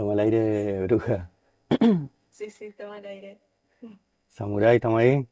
[0.00, 1.30] Toma el aire, bruja.
[2.30, 3.38] Sí, sí, toma el aire.
[4.30, 5.28] Samurai, ¿estamos ahí?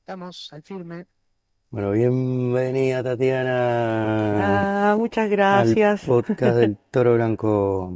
[0.00, 1.06] Estamos al firme.
[1.70, 6.04] Bueno, bienvenida Tatiana Ah, muchas al gracias.
[6.04, 7.94] podcast del Toro Blanco.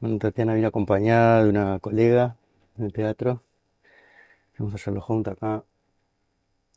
[0.00, 2.38] Bueno, Tatiana vino acompañada de una colega
[2.76, 3.42] del teatro.
[4.56, 5.64] Vamos a hacerlo juntos acá.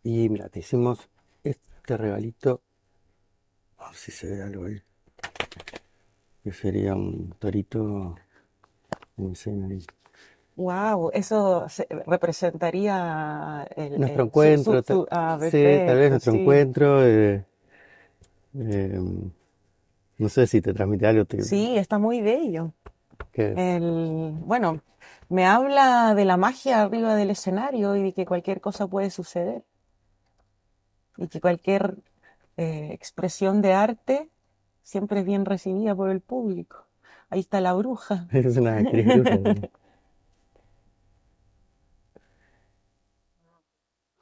[0.04, 1.08] Y mira, te hicimos
[1.46, 2.62] este regalito.
[3.78, 4.82] A ver si se ve algo ahí.
[6.44, 8.16] Que sería un torito
[9.18, 9.80] en escena ahí.
[10.56, 16.10] Wow, eso se- representaría el, Nuestro el- encuentro, su, ta- su- ah, sí, tal vez
[16.12, 16.40] nuestro sí.
[16.42, 17.06] encuentro.
[17.06, 17.46] eh,
[18.56, 19.00] eh,
[20.18, 21.26] no sé si te transmite algo.
[21.26, 22.74] te- Sí, está muy bello.
[23.56, 24.82] El, bueno,
[25.30, 29.64] me habla de la magia arriba del escenario y de que cualquier cosa puede suceder.
[31.18, 31.96] Y que cualquier
[32.58, 34.30] eh, expresión de arte
[34.84, 36.86] siempre es bien recibida por el público.
[37.30, 38.28] Ahí está la bruja.
[38.32, 39.70] Es una actriz bruja.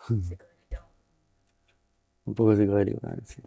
[2.26, 3.00] Un poco psicodélico.
[3.26, 3.42] Sí.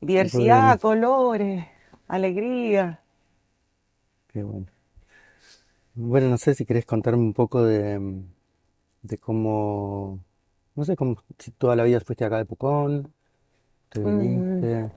[0.00, 1.66] Diversidad, colores,
[2.08, 3.02] alegría.
[4.28, 4.66] Qué bueno.
[5.94, 8.22] Bueno, no sé si querés contarme un poco de,
[9.02, 10.20] de cómo,
[10.74, 13.12] no sé, cómo, si toda la vida fuiste acá de Pucón,
[13.96, 14.90] te viniste.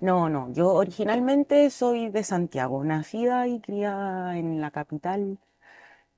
[0.00, 5.38] No, no, yo originalmente soy de Santiago, nacida y criada en la capital.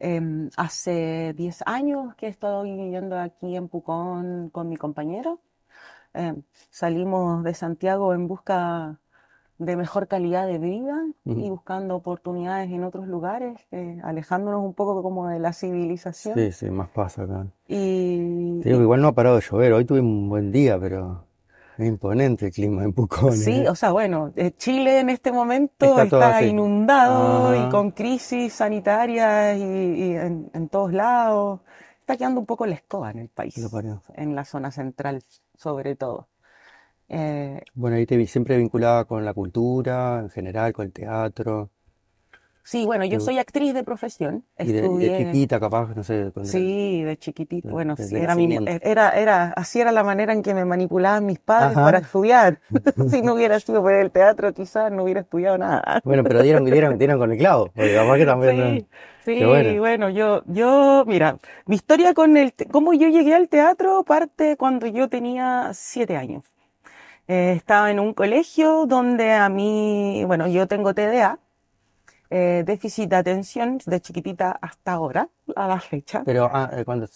[0.01, 5.41] Em, hace 10 años que estoy viviendo aquí en Pucón con mi compañero.
[6.15, 8.99] Em, salimos de Santiago en busca
[9.59, 11.51] de mejor calidad de vida y Ujú.
[11.51, 16.39] buscando oportunidades en otros lugares, eh, alejándonos un poco como de la civilización.
[16.39, 17.47] Sí, sí, más pasa acá.
[17.67, 19.73] Y, Te digo que y igual no ha parado de llover.
[19.73, 21.28] Hoy tuve un buen día, pero
[21.87, 23.69] imponente el clima en Pucón, Sí, ¿eh?
[23.69, 29.63] o sea, bueno, eh, Chile en este momento Está inundado y con crisis sanitarias y,
[29.63, 31.61] y en, en todos lados.
[32.01, 33.55] Está quedando un poco la escoba en el país,
[34.15, 35.23] en la zona central
[35.55, 36.29] sobre todo.
[37.09, 41.71] Eh, Bueno, ahí te vi siempre vinculada con la cultura en general, con el teatro.
[42.69, 46.05] Sí, bueno, yo soy actriz de profesión, Y de, y de estudié, chiquita, capaz, no
[46.05, 50.35] sé, sí, de chiquitito, de, bueno, sí, era mi, era, era, así era la manera
[50.35, 52.61] en que me manipulaban mis padres para estudiar.
[53.09, 56.03] Si no hubiera sido por el teatro, quizás no hubiera estudiado nada.
[56.05, 58.87] Bueno, pero dieron, dieron, dieron con el clavo, porque capaz que también, ¿no?
[59.25, 59.81] Sí, bueno.
[59.81, 64.87] bueno, yo, yo, mira, mi historia con el, cómo yo llegué al teatro parte cuando
[64.87, 66.45] yo tenía siete años.
[67.29, 71.39] Eh, estaba en un colegio donde a mí, bueno, yo tengo TDA,
[72.31, 76.23] eh, déficit de atención de chiquitita hasta ahora, a la fecha.
[76.25, 77.07] Pero ah, eh, cuando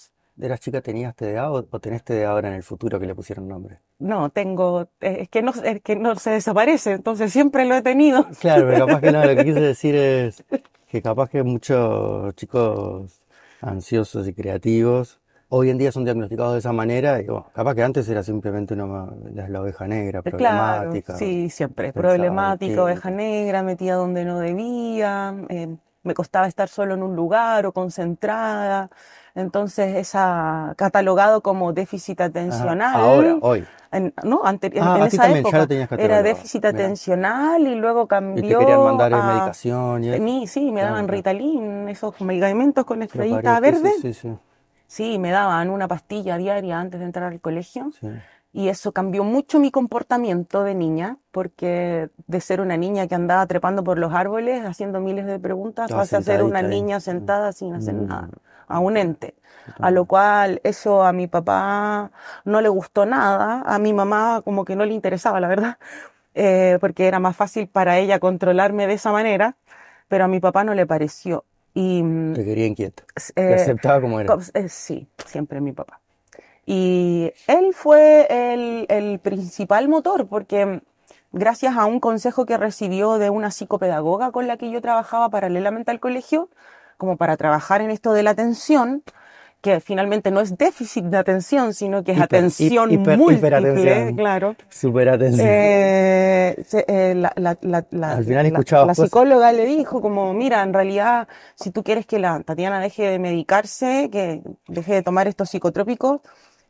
[0.40, 3.48] eras chica tenías TDA o, o tenés TDA ahora en el futuro que le pusieron
[3.48, 3.78] nombre.
[3.98, 7.82] No, tengo, eh, es que no, es que no se desaparece, entonces siempre lo he
[7.82, 8.26] tenido.
[8.40, 10.44] Claro, pero capaz que no, lo que quise decir es
[10.88, 13.22] que capaz que muchos chicos
[13.60, 15.20] ansiosos y creativos
[15.54, 18.74] hoy en día son diagnosticados de esa manera y bueno, capaz que antes era simplemente
[18.74, 21.92] una, la, la oveja negra, Claro, problemática, sí, siempre.
[21.92, 27.66] Problemática, oveja negra, metida donde no debía, eh, me costaba estar solo en un lugar
[27.66, 28.88] o concentrada.
[29.34, 33.68] Entonces, esa catalogado como déficit Ajá, atencional, ahora, hoy.
[33.90, 36.64] en, no, ante- en, Ah, en a ti esa también ya lo época era déficit
[36.68, 36.78] Mira.
[36.86, 39.22] atencional y luego Y te querían cambió mandar a...
[39.22, 40.22] medicación y eso.
[40.46, 41.08] sí, me daban.
[41.08, 43.92] Ritalin, esos medicamentos con estrellita sí, verde.
[43.92, 44.28] sí, sí,
[44.92, 47.90] Sí, me daban una pastilla diaria antes de entrar al colegio.
[47.98, 48.08] sí.
[48.54, 53.46] Y eso cambió mucho mi comportamiento de niña, porque de ser una niña que andaba
[53.46, 56.66] trepando por los árboles haciendo miles de preguntas, Estaba pasé a ser una ahí.
[56.68, 58.30] niña sentada sin hacer nada, Mm,
[58.68, 59.34] a un ente.
[59.80, 62.10] A lo cual eso a mi papá
[62.44, 65.78] no le gustó nada, a mi mamá como que no le interesaba, la verdad,
[66.34, 69.56] eh, porque era más fácil para ella controlarme de esa manera,
[70.08, 71.44] pero a mi papá no le pareció.
[71.74, 73.02] Y mm, Te quería inquieto.
[73.16, 74.34] s- Te eh, aceptaba como eras.
[74.36, 76.00] co- eh, sí, siempre mi papá.
[76.64, 80.80] Y él fue el, el principal motor porque
[81.32, 85.90] gracias a un consejo que recibió de una psicopedagoga con la que yo trabajaba paralelamente
[85.90, 86.48] al colegio,
[86.98, 89.02] como para trabajar en esto de la atención,
[89.62, 94.16] que finalmente no es déficit de atención, sino que es Hiper, atención hiper, múltiple, hiperatención.
[94.16, 94.56] claro.
[94.68, 95.46] Super atención.
[95.48, 100.62] Eh, eh, la, la- la- la- Al final escuchabas la psicóloga le dijo como, mira,
[100.62, 105.28] en realidad, si tú quieres que la Tatiana deje de medicarse, que deje de tomar
[105.28, 106.20] estos psicotrópicos,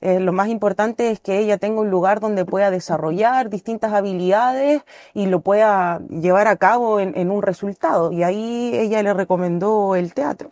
[0.02, 4.82] eh, lo más importante es que ella tenga un lugar donde pueda desarrollar distintas habilidades
[5.14, 8.12] y lo pueda llevar a cabo en, en un resultado.
[8.12, 10.50] Y ahí ella le recomendó el teatro.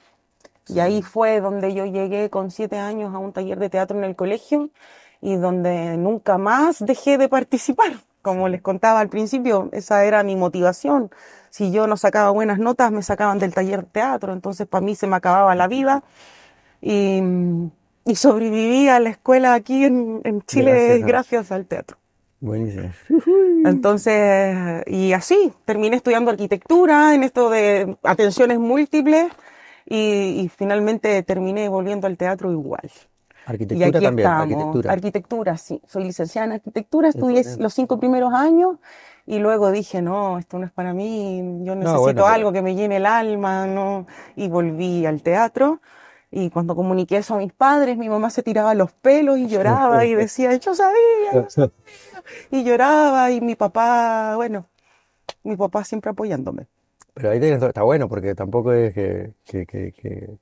[0.75, 4.05] Y ahí fue donde yo llegué con siete años a un taller de teatro en
[4.05, 4.71] el colegio
[5.21, 7.93] y donde nunca más dejé de participar.
[8.23, 11.11] Como les contaba al principio, esa era mi motivación.
[11.49, 14.95] Si yo no sacaba buenas notas, me sacaban del taller de teatro, entonces para mí
[14.95, 16.03] se me acababa la vida.
[16.83, 17.23] Y,
[18.05, 21.97] y sobreviví a la escuela aquí en, en Chile Gracias gracias al teatro.
[22.41, 22.91] Buenísimo.
[23.67, 29.31] Entonces, y así, terminé estudiando arquitectura en esto de atenciones múltiples
[29.91, 32.81] y, y finalmente terminé volviendo al teatro igual.
[33.47, 34.43] Y Arquitectura aquí también, estamos.
[34.43, 34.93] arquitectura.
[34.93, 35.83] Arquitectura, sí.
[35.87, 37.63] Soy licenciada en arquitectura, estudié Excelente.
[37.65, 38.77] los cinco primeros años
[39.27, 42.63] y luego dije, no, esto no es para mí, yo necesito bueno, pero- algo que
[42.63, 44.07] me llene el alma, ¿no?
[44.37, 45.81] Y volví al teatro.
[46.31, 50.05] Y cuando comuniqué eso a mis padres, mi mamá se tiraba los pelos y lloraba
[50.05, 51.73] y decía, yo sabía, yo sabía.
[52.53, 54.67] Y lloraba y mi papá, bueno,
[55.43, 56.69] mi papá siempre apoyándome.
[57.21, 60.39] Pero ahí tenés- está bueno porque tampoco es que, que, que, que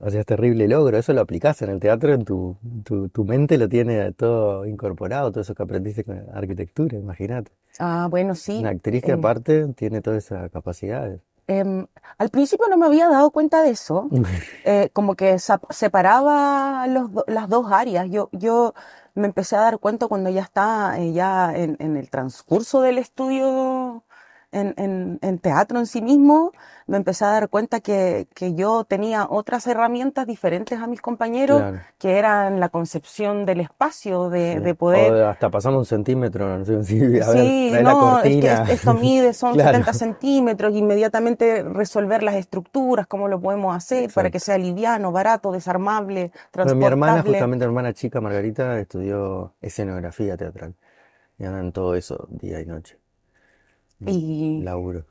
[0.00, 3.68] hacías terrible logro, eso lo aplicás en el teatro, en tu, tu, tu mente lo
[3.68, 7.52] tiene todo incorporado, todo eso que aprendiste con arquitectura, imagínate.
[7.78, 8.58] Ah, bueno, sí.
[8.60, 11.20] Una actriz que eh, aparte tiene todas esas capacidades.
[11.46, 11.86] em,
[12.18, 14.08] al principio no me había dado cuenta de eso.
[14.64, 18.08] eh, como que separaba los las dos áreas.
[18.10, 18.74] Yo, yo
[19.14, 22.98] me empecé a dar cuenta cuando ya está eh, ya en, en el transcurso del
[22.98, 24.04] estudio
[24.52, 26.52] en, en- en teatro en sí mismo,
[26.86, 31.58] me empecé a dar cuenta que, que yo tenía otras herramientas diferentes a mis compañeros,
[31.60, 31.78] Claro.
[31.98, 34.58] que eran la concepción del espacio, de, Sí.
[34.60, 35.12] de poder...
[35.12, 38.40] O de hasta pasamos un centímetro, no sé si, a ver, Sí, la no, es
[38.66, 39.70] que esto mide, son Claro.
[39.70, 45.52] 70 centímetros, inmediatamente resolver las estructuras, cómo lo podemos hacer para que sea liviano, barato,
[45.52, 47.32] desarmable, Bueno, mi hermana, transportable.
[47.38, 50.74] justamente hermana chica, Margarita, estudió escenografía teatral.
[51.38, 52.99] Y anda en todo eso, día y noche.
[54.06, 55.04] Y Laburo.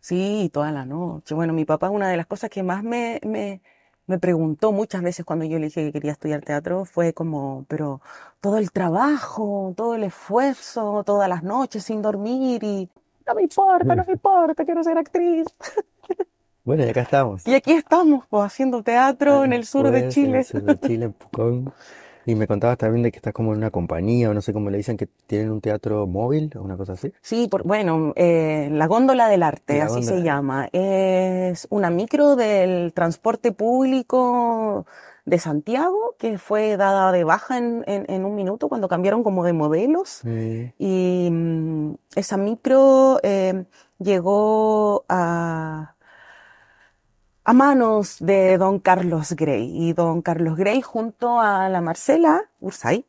[0.00, 1.34] sí, toda la noche.
[1.34, 3.60] Bueno, mi papá, una de las cosas que más me, me,
[4.06, 8.00] me preguntó muchas veces cuando yo le dije que quería estudiar teatro fue como, pero
[8.40, 12.88] todo el trabajo, todo el esfuerzo, todas las noches sin dormir y
[13.26, 15.46] no me importa, no me importa, quiero ser actriz.
[16.64, 17.46] Bueno, y acá estamos.
[17.46, 20.38] Y aquí estamos, pues, haciendo teatro en el sur de Pues, en Chile.
[20.38, 21.72] el sur de Chile, en Pucón.
[22.28, 24.68] Y me contabas también de que estás como en una compañía, o no sé cómo
[24.68, 27.10] le dicen, que tienen un teatro móvil, o una cosa así.
[27.22, 30.68] Sí, por, bueno, eh, la góndola del arte, La así se llama.
[30.72, 34.84] Es una micro del transporte público
[35.24, 39.42] de Santiago que fue dada de baja en, en- en un minuto cuando cambiaron como
[39.42, 40.20] de modelos.
[40.22, 40.72] Sí.
[40.78, 43.64] Y mm, esa micro eh,
[43.98, 45.94] llegó a,
[47.48, 49.70] a manos de don Carlos Grey.
[49.74, 53.06] Y don Carlos Grey junto a la Marcela Ursay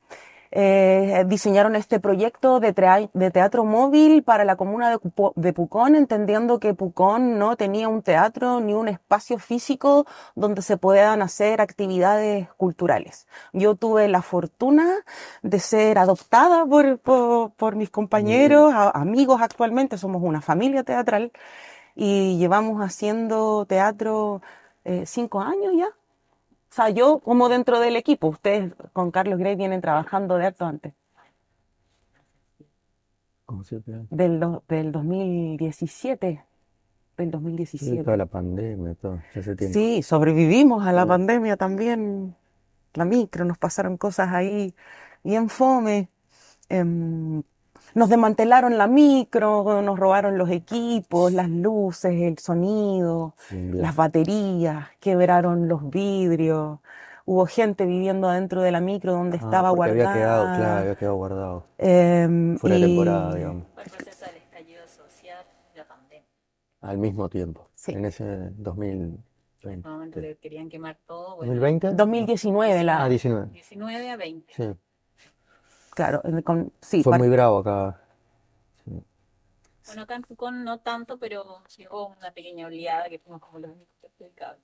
[0.52, 2.72] eh, diseñaron este proyecto de,
[3.14, 4.98] de teatro móvil para la comuna de,
[5.36, 10.06] de Pucón, entendiendo que Pucón no tenía un teatro ni un espacio físico
[10.36, 13.28] donde se puedan hacer actividades culturales.
[13.52, 14.88] Yo tuve la fortuna
[15.42, 21.34] de ser adoptada por, por, por mis compañeros, a- amigos actualmente, somos una familia teatral
[22.00, 24.42] y llevamos haciendo teatro
[24.86, 25.88] eh, cinco años ya.
[25.88, 30.66] O sea, yo como dentro del equipo, ustedes con Carlos Grey vienen trabajando de harto
[30.66, 30.94] antes,
[33.46, 33.96] Como siempre.
[34.12, 36.46] del, do- del 2017,
[37.18, 38.04] del Sí, 2017.
[38.04, 39.74] toda la pandemia, todo, tiempo.
[39.74, 41.08] Sí, sobrevivimos a la Sí.
[41.08, 42.36] pandemia también,
[42.94, 44.76] la micro, nos pasaron cosas ahí
[45.24, 46.10] bien fome.
[46.70, 47.44] Em,
[47.96, 54.88] nos desmantelaron la micro, nos robaron los equipos, las luces, el sonido, Sí, las baterías,
[55.00, 56.80] quebraron los vidrios.
[57.26, 60.80] Hubo gente viviendo adentro de la micro donde Ah, estaba porque había quedado, claro, guardada.
[60.80, 61.64] había quedado guardado.
[61.78, 63.64] Em, Fuera de y- temporada, digamos.
[63.74, 66.26] Fue el proceso del estallido social y la pandemia.
[66.82, 67.70] Al mismo tiempo.
[67.76, 67.92] Sí.
[67.92, 68.24] En ese
[68.56, 69.20] 2020.
[69.64, 71.36] En un momento que querían quemar todo.
[71.38, 71.92] Bueno, ¿2020?
[71.92, 73.48] 2019, la, Ah, 19.
[73.52, 74.54] 19 a 20.
[74.56, 74.64] Sí.
[76.06, 78.02] Claro, con- sí, Fue muy bravo acá.
[79.86, 83.72] Bueno, acá en Pucón no tanto, pero llegó una pequeña oleada que fuimos como los
[83.72, 84.60] únicos perjudicados.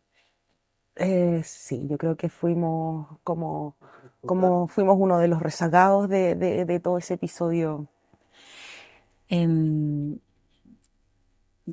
[0.97, 3.75] Eh, sí, yo creo que fuimos como,
[4.25, 7.87] como fuimos uno de los rezagados de, de, de todo ese episodio.
[9.27, 10.19] Em,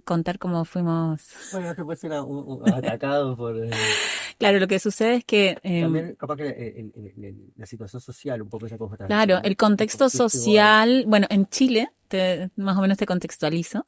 [0.05, 1.29] contar cómo fuimos.
[1.53, 3.55] Bueno, que puede ser atacado por...
[4.43, 7.67] eh, Claro, lo que sucede es que em, También, capaz que el- el- el- la
[7.67, 8.97] situación social, un poco esa cosa.
[9.07, 13.87] Claro, el contexto social, bueno, en Chile, te- más o menos te contextualizo,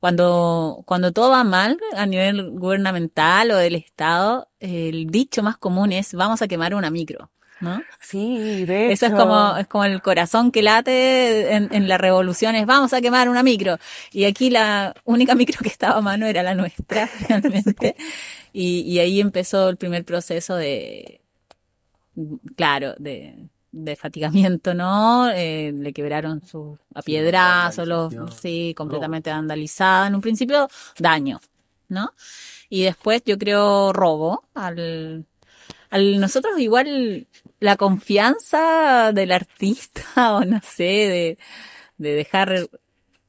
[0.00, 5.92] cuando, cuando todo va mal a nivel gubernamental o del Estado, el dicho más común
[5.92, 7.82] es vamos a quemar una micro, ¿no?
[8.00, 12.54] Sí, de Eso es como, es como el corazón que late en, en la revolución,
[12.54, 13.78] es vamos a quemar una micro.
[14.12, 17.96] Y aquí la única micro que estaba a mano era la nuestra, realmente.
[18.52, 21.20] Y, y ahí empezó el primer proceso de,
[22.56, 25.30] claro, de, de fatigamiento, ¿no?
[25.30, 30.06] Eh, le quebraron su a Sí, piedrazos, los, sí, completamente vandalizada.
[30.08, 31.40] En un principio, daño,
[31.88, 32.12] ¿no?
[32.68, 35.26] Y después yo creo robo al,
[35.90, 37.26] al nosotros igual
[37.60, 40.02] la confianza del artista
[40.36, 41.38] o no sé, de,
[41.98, 42.68] de dejar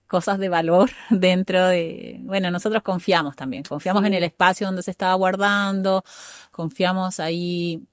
[0.09, 4.91] cosas de valor dentro de, bueno, nosotros confiamos también, confiamos en el espacio donde se
[4.91, 6.03] estaba guardando,
[6.51, 7.83] confiamos ahí,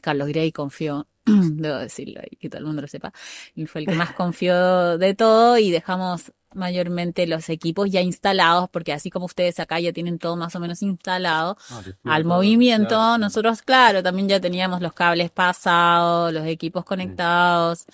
[0.00, 3.12] Carlos Grey confió, debo decirlo y que todo el mundo lo sepa,
[3.54, 8.68] y fue el que más confió de todo y dejamos mayormente los equipos ya instalados,
[8.70, 12.88] porque así como ustedes acá ya tienen todo más o menos instalado, Ah, al movimiento,
[12.88, 13.18] claro.
[13.18, 17.86] nosotros, claro, también ya teníamos los cables pasados, los equipos conectados,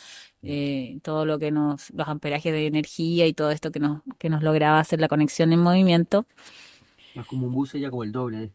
[0.43, 4.29] eh, todo lo que nos, los amperajes de energía y todo esto que nos, que
[4.31, 6.27] nos lograba hacer la conexión en movimiento.
[7.15, 8.45] Es como un bus ya como el doble.
[8.45, 8.51] ¿eh?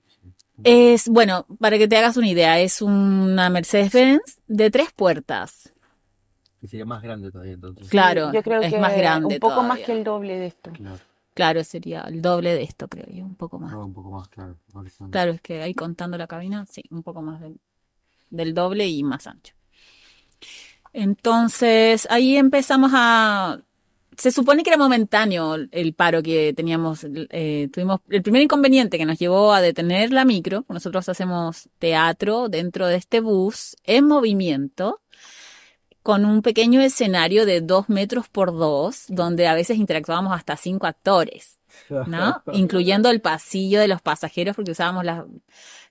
[0.64, 5.74] Es, bueno, para que te hagas una idea, es una Mercedes-Benz de tres puertas.
[6.62, 7.90] Que sería más grande todavía entonces.
[7.90, 10.72] Claro, Yo creo es que más grande un poco más que el doble de esto.
[10.72, 11.00] Claro,
[11.34, 13.72] Claro, sería el doble de esto, creo yo, un poco más.
[13.72, 14.58] no, un poco más, claro.
[15.10, 17.60] Claro, es que ahí contando la cabina, sí, un poco más del,
[18.30, 19.56] del doble y más ancho.
[20.94, 23.62] Entonces, ahí empezamos a...
[24.18, 27.08] Se supone que era momentáneo el paro que teníamos.
[27.32, 30.66] eh, tuvimos el primer inconveniente que nos llevó a detener la micro.
[30.68, 35.00] Nosotros hacemos teatro dentro de este bus en movimiento
[36.04, 40.88] con un pequeño escenario de dos metros por dos, donde a veces interactuábamos hasta cinco
[40.88, 41.60] actores.
[42.08, 42.44] ¿no?
[42.54, 45.24] Incluyendo el pasillo de los pasajeros, porque usábamos las,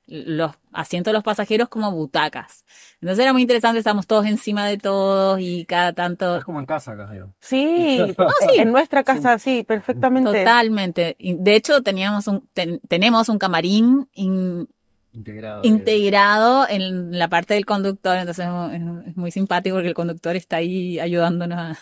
[0.06, 2.64] los asientos de los pasajeros como butacas.
[3.00, 6.36] Entonces era muy interesante, estábamos todos encima de todos y cada tanto...
[6.38, 7.26] Es como en casa acá, yo.
[7.40, 7.98] Sí,
[8.48, 8.58] sí.
[8.60, 10.30] en nuestra casa sí, perfectamente.
[10.30, 11.16] Totalmente.
[11.18, 14.68] De hecho, teníamos un, ten- tenemos un camarín in-
[15.12, 15.62] Integrado.
[15.64, 20.36] eh, integrado en la parte del conductor, entonces es, es muy simpático porque el conductor
[20.36, 21.78] está ahí ayudándonos a,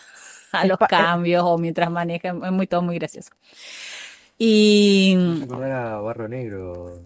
[0.51, 3.31] a los cambios o mientras maneja, es muy todo muy gracioso.
[4.37, 7.01] Y Me acordar a Barro Negro,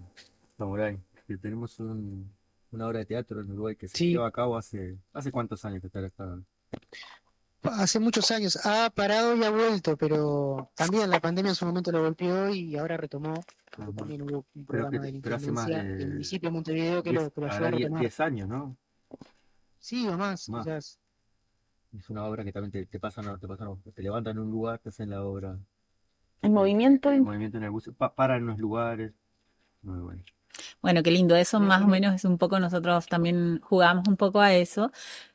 [0.58, 2.32] Samurai, que tenemos un-
[2.72, 4.10] una obra de teatro en Uruguay que se Sí.
[4.12, 6.38] lleva a cabo hace, ¿hace cuántos años que está está-
[7.63, 11.91] Hace muchos años ha parado y ha vuelto, pero también la pandemia en su momento
[11.91, 13.34] lo golpeó y ahora retomó.
[13.96, 17.32] También hubo un programa que- de Intendencia de del municipio de Montevideo que diez- lo,
[17.32, 18.00] que lo ayudó habrá a diez- retomar.
[18.01, 18.77] 10 años, ¿no?
[19.79, 20.65] Sí, o más, Más.
[20.65, 21.00] quizás.
[21.98, 24.79] Es una obra que también te, te pasan, te pasan, te levantan en un lugar,
[24.79, 25.58] te hacen la obra.
[26.41, 29.13] El movimiento, El movimiento en el bus, pa- paran en unos lugares.
[29.84, 30.24] Muy bueno.
[30.82, 31.36] Bueno, qué lindo.
[31.36, 34.91] Eso más o menos es un poco, nosotros también jugamos un poco a eso.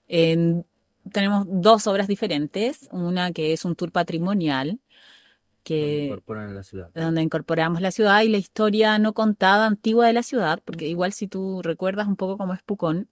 [0.06, 0.64] En-
[1.08, 2.88] tenemos dos obras diferentes.
[2.92, 4.80] Una que es un tour patrimonial,
[5.62, 6.90] que incorporan en la ciudad.
[6.94, 11.12] donde incorporamos la ciudad y la historia no contada antigua de la ciudad, porque igual
[11.12, 13.08] si tú recuerdas un poco cómo es Pucón,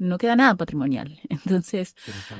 [0.00, 1.20] no queda nada patrimonial.
[1.28, 1.94] Entonces.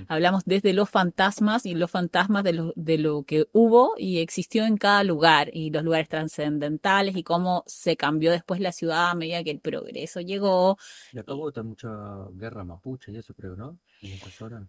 [0.09, 4.65] Hablamos desde los fantasmas y los fantasmas de lo, de lo que hubo y existió
[4.65, 9.15] en cada lugar y los lugares trascendentales y cómo se cambió después la ciudad a
[9.15, 10.79] medida que el progreso llegó.
[11.13, 11.89] Y acá hubo mucha
[12.33, 13.79] guerra mapuche y eso creo, ¿no?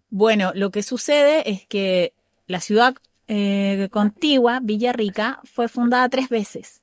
[0.10, 2.14] Bueno, lo que sucede es que
[2.48, 2.96] la ciudad
[3.28, 6.81] eh, contigua, Villarrica, fue fundada tres veces.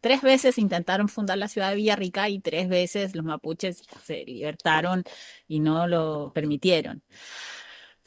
[0.00, 5.04] Tres veces intentaron fundar la ciudad de Villarrica y tres veces los mapuches se libertaron
[5.48, 7.02] y no lo permitieron.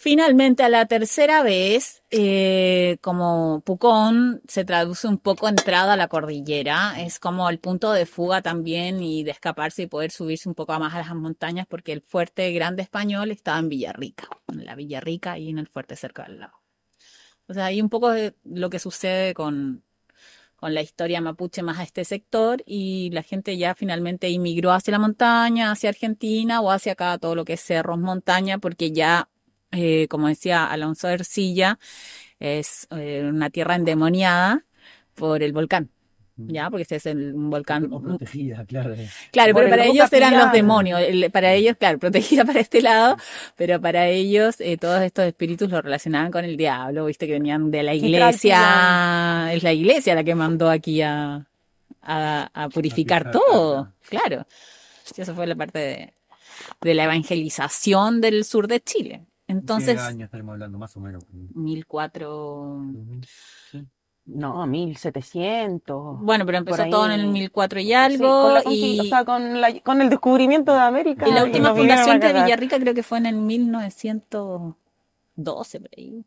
[0.02, 6.08] Finalmente, a la tercera vez, eh, como Pucón se traduce un poco entrada a la
[6.08, 10.56] cordillera, es como el punto de fuga también y de escaparse y poder subirse un
[10.56, 14.76] poco más a las montañas porque el fuerte grande español estaba en Villarrica, en la
[14.76, 16.62] Villarrica y en el fuerte cerca del lago.
[17.50, 19.84] O sea, hay un poco de lo que sucede con,
[20.60, 24.92] con la historia mapuche más a este sector y la gente ya finalmente inmigró hacia
[24.92, 29.30] la montaña, hacia Argentina o hacia acá todo lo que es cerros, montaña, porque ya
[29.72, 31.80] eh, como decía Alonso Ercilla,
[32.40, 34.66] es eh, una tierra endemoniada
[35.14, 35.92] por el volcán,
[36.48, 36.70] ¿ya?
[36.70, 37.90] Porque este es el, un volcán.
[37.90, 38.96] Protegida, claro.
[39.32, 43.18] Claro, pero para ellos eran los demonios, para ellos, claro, protegida para este lado,
[43.56, 47.72] pero para ellos eh, todos estos espíritus lo relacionaban con el diablo, viste que venían
[47.72, 51.46] de la iglesia, es la iglesia la que mandó aquí a,
[52.02, 54.46] a, a purificar todo, claro.
[55.04, 56.14] Sí, eso fue la parte de,
[56.82, 59.26] de la evangelización del sur de Chile.
[59.48, 60.78] Entonces, ¿Qué año estaremos hablando?
[60.78, 61.24] Más o menos.
[61.56, 62.82] 1004.
[63.72, 63.88] Sí.
[64.36, 66.20] No, 1700.
[66.22, 68.42] Bueno, pero empezó todo en el 1004 y Sí, algo.
[68.44, 71.28] con la conquista, y, o sea, con, la- con el descubrimiento de América.
[71.28, 72.34] y la última fundación de.
[72.34, 76.24] Villarrica creo que fue en el 1912, por ahí.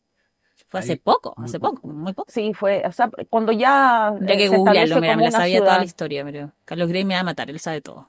[0.68, 1.74] Fue hace poco, muy hace poco.
[1.82, 2.30] poco, muy poco.
[2.32, 5.84] Sí, fue, o sea, cuando ya eh, que googlearlo, mira, me la sabía toda la
[5.84, 8.08] historia, pero Carlos Grey me va a matar, él sabe todo.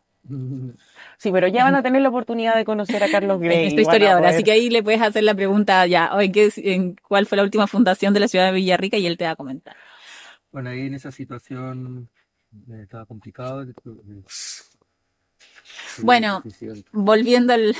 [1.17, 3.67] Sí, pero ya van a tener la oportunidad de conocer a Carlos Grey.
[3.67, 7.43] Historiadora, así que ahí le puedes hacer la pregunta ya, ¿qué, en, ¿cuál fue la
[7.43, 8.97] última fundación de la ciudad de Villarrica?
[8.97, 9.75] Y él te va a comentar.
[10.51, 12.09] Bueno, ahí en esa situación
[12.69, 13.65] eh, estaba complicado.
[16.01, 16.41] Bueno,
[16.91, 17.75] volviendo al,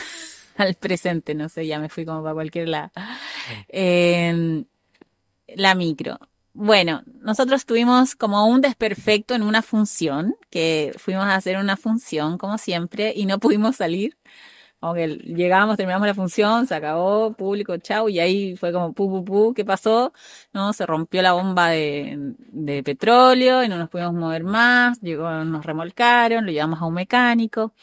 [0.58, 2.92] al presente, no sé, ya me fui como para cualquier lado.
[3.70, 4.64] Eh,
[5.56, 6.20] la micro.
[6.56, 12.38] Bueno, nosotros tuvimos como un desperfecto en una función, que fuimos a hacer una función
[12.38, 14.18] como siempre y no pudimos salir.
[14.80, 19.10] Como que llegamos, terminamos la función, se acabó, público, chau, y ahí fue como pu,
[19.10, 20.14] pu, pu, ¿qué pasó?
[20.54, 22.18] No, se rompió la bomba de,
[22.52, 26.94] de petróleo y no nos pudimos mover más, llegó, nos remolcaron, lo llevamos a un
[26.96, 27.74] mecánico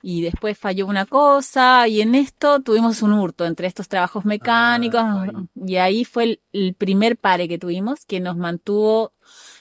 [0.00, 5.00] y después falló una cosa y en esto tuvimos un hurto entre estos trabajos mecánicos
[5.02, 5.30] Ah, ahí.
[5.66, 9.12] y ahí fue el, el primer pare que tuvimos que nos mantuvo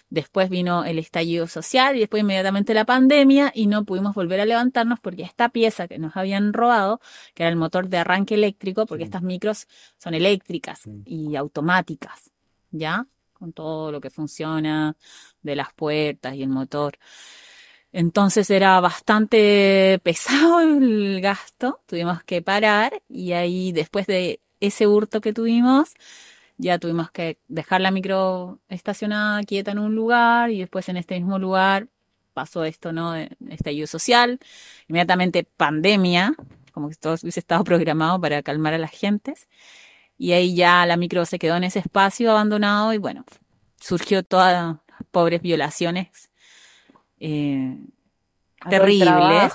[0.09, 4.45] después vino el estallido social y después inmediatamente la pandemia y no pudimos volver a
[4.45, 7.01] levantarnos porque esta pieza que nos habían robado
[7.33, 9.07] que era el motor de arranque eléctrico porque Sí.
[9.07, 9.67] estas micros
[9.97, 11.01] son eléctricas Sí.
[11.05, 12.31] y automáticas
[12.71, 14.95] ya con todo lo que funciona
[15.41, 16.97] de las puertas y el motor
[17.97, 25.19] entonces era bastante pesado el gasto, tuvimos que parar y ahí después de ese hurto
[25.19, 25.95] que tuvimos,
[26.57, 31.15] ya tuvimos que dejar la micro estacionada quieta en un lugar y después en este
[31.15, 31.87] mismo lugar
[32.35, 33.13] pasó esto, ¿no?
[33.13, 34.39] de Estallido social,
[34.87, 36.35] inmediatamente pandemia,
[36.73, 39.49] como que todo hubiese estado programado para calmar a las gentes
[40.19, 43.25] y ahí ya la micro se quedó en ese espacio abandonado y bueno,
[43.81, 44.53] surgió todas
[44.87, 46.26] las pobres violaciones
[47.19, 47.77] eh,
[48.69, 49.53] terribles.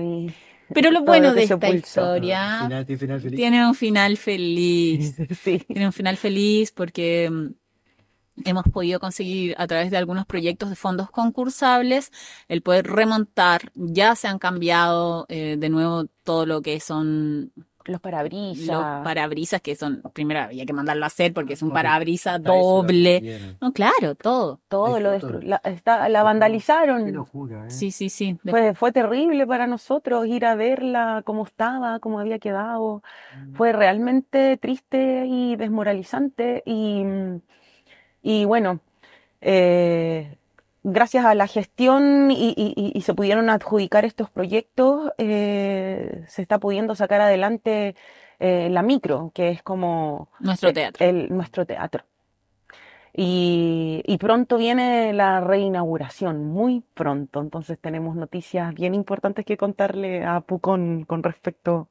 [0.00, 0.34] y
[0.72, 1.76] Pero lo bueno lo de esta pulsó.
[1.78, 3.36] historia Final, tiene final feliz.
[3.36, 5.16] tiene un final feliz.
[5.42, 5.58] Sí.
[5.66, 7.48] Tiene un final feliz porque mm,
[8.44, 12.10] hemos podido conseguir a través de algunos proyectos de fondos concursables
[12.48, 13.72] el poder remontar.
[13.74, 17.52] Ya se han cambiado eh, de nuevo todo lo que son
[17.84, 19.04] Los los parabrisas.
[19.04, 21.74] parabrisas, que son, primero había que mandarlo a hacer porque es un Ok.
[21.74, 23.56] parabrisa Está eso, doble.
[23.60, 24.60] No, claro, todo.
[24.68, 27.12] todo lo la, está- la Qué vandalizaron.
[27.14, 27.70] locura, ¿eh?
[27.70, 28.38] Sí, sí, sí.
[28.44, 33.02] Fue, fue terrible para nosotros ir a verla cómo estaba, cómo había quedado.
[33.54, 36.62] Fue realmente triste y desmoralizante.
[36.66, 37.04] Y,
[38.22, 38.80] y bueno,
[39.40, 40.36] eh,
[40.92, 46.94] gracias a la gestión y, y- se pudieron adjudicar estos proyectos, eh, se está pudiendo
[46.94, 47.94] sacar adelante
[48.40, 51.04] eh, la micro, que es como Nuestro teatro.
[51.06, 52.04] el- nuestro teatro.
[53.12, 57.40] Y, y pronto viene la reinauguración, muy pronto.
[57.40, 61.88] Entonces tenemos noticias bien importantes que contarle a Pucón con respecto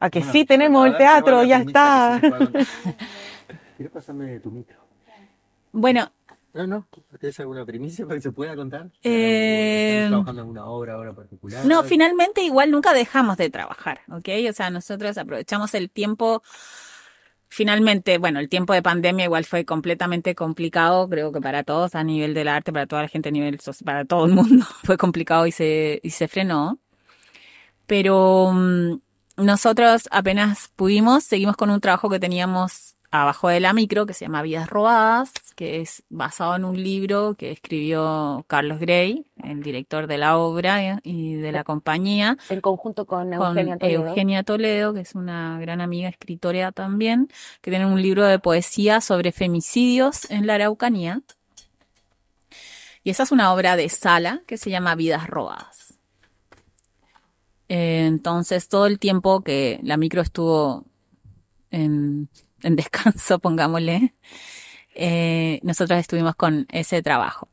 [0.00, 2.20] a que Bueno, sí tenemos el teatro, ya está.
[3.76, 4.78] ¿Quieres pasarme tu micro?
[5.72, 6.10] Bueno,
[6.54, 6.86] No, no.
[7.18, 8.88] ¿Tienes alguna primicia para que se pueda contar?
[9.02, 11.66] Eh, ¿Están trabajando en una obra ahora particular?
[11.66, 14.28] No, finalmente igual nunca dejamos de trabajar, ¿ok?
[14.48, 16.44] O sea, nosotros aprovechamos el tiempo,
[17.48, 22.04] finalmente, bueno, el tiempo de pandemia igual fue completamente complicado, creo que para todos a
[22.04, 24.96] nivel del arte, para toda la gente a nivel social, para todo el mundo fue
[24.96, 26.78] complicado y se, y se frenó.
[27.86, 29.00] Pero mm,
[29.38, 34.24] nosotros apenas pudimos, seguimos con un trabajo que teníamos abajo de la micro, que se
[34.24, 40.08] llama Vidas Robadas, que es basado en un libro que escribió Carlos Gray, el director
[40.08, 44.06] de la obra y de la compañía, En conjunto con con Eugenia Toledo.
[44.06, 47.28] Eugenia Toledo, que es una gran amiga escritora también,
[47.60, 51.22] que tiene un libro de poesía sobre femicidios en la Araucanía.
[53.04, 55.94] Y esa es una obra de Sala que se llama Vidas Robadas.
[57.68, 60.84] Eh, Entonces, todo el tiempo que la micro estuvo
[61.70, 62.28] en,
[62.64, 64.14] en descanso, pongámosle,
[64.94, 67.48] eh, nosotros estuvimos con ese trabajo.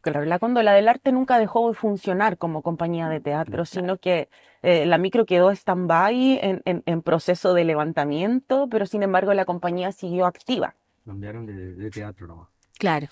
[0.00, 4.28] Claro, la Cóndola del Arte nunca dejó de funcionar como compañía de teatro, sino que
[4.62, 9.46] eh, la micro quedó stand-by en, en- en proceso de levantamiento, pero sin embargo la
[9.46, 10.74] compañía siguió activa.
[11.06, 12.48] Cambiaron de, de teatro nomás.
[12.78, 13.08] Claro.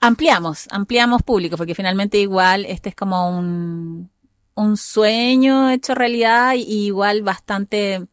[0.00, 4.10] Ampliamos, ampliamos público, porque finalmente igual este es como un,
[4.54, 8.06] un sueño hecho realidad y igual bastante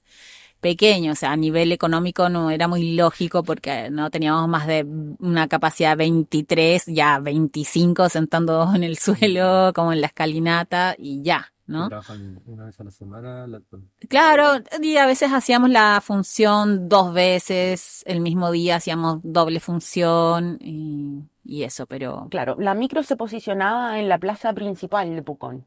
[0.62, 4.86] pequeño, o sea, a nivel económico no era muy lógico porque no teníamos más de
[5.20, 11.52] una capacidad 23, ya 25 sentando en el suelo, como en la escalinata y ya,
[11.68, 11.90] ¿no?
[11.90, 13.48] Trabajan una vez a la semana.
[13.48, 13.62] la-
[14.08, 20.58] Claro, y a veces hacíamos la función dos veces, el mismo día hacíamos doble función
[20.62, 25.66] y, y eso, pero Claro, la micro se posicionaba en la plaza principal de Pucón,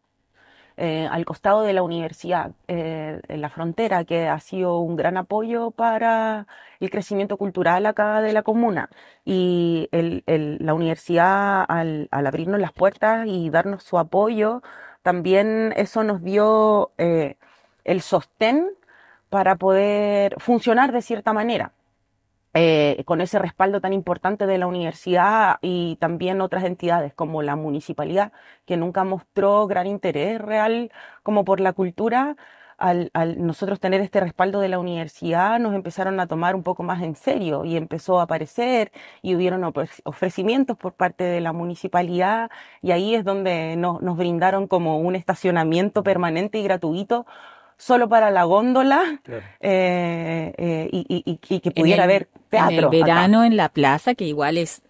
[0.77, 5.17] eh, al costado de la universidad, eh, en la frontera, que ha sido un gran
[5.17, 6.47] apoyo para
[6.81, 8.91] el crecimiento cultural acá de la comuna.
[9.25, 14.63] Y el- el- la universidad, al, abrirnos las puertas y darnos su apoyo
[15.03, 17.37] también eso nos dio eh,
[17.85, 18.71] el sostén
[19.31, 21.73] para poder funcionar de cierta manera.
[22.57, 27.57] Eh, con ese respaldo tan importante de la universidad y también otras entidades como la
[27.57, 28.33] municipalidad,
[28.65, 30.93] que nunca mostró gran interés real
[31.25, 32.37] como por la cultura,
[32.79, 37.03] al, nosotros tener este respaldo de la universidad, nos empezaron a tomar un poco más
[37.03, 39.65] en serio y empezó a aparecer y hubieron
[40.05, 42.51] ofrecimientos por parte de la municipalidad
[42.83, 47.27] y ahí es donde nos, nos brindaron como un estacionamiento permanente y gratuito
[47.77, 49.21] solo para la góndola
[49.61, 52.77] eh, eh, y, que pudiera haber teatro.
[52.77, 54.83] En el verano en la plaza, que igual es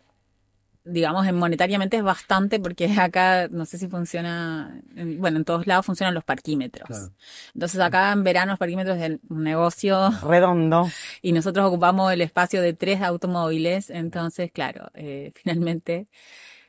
[0.85, 4.81] digamos, en monetariamente es bastante porque acá, no sé si funciona,
[5.19, 7.11] bueno, en todos lados funcionan los parquímetros.
[7.55, 10.89] Entonces acá en verano los parquímetros es un negocio redondo
[11.23, 16.07] y nosotros ocupamos el espacio de tres automóviles, entonces, claro, eh, finalmente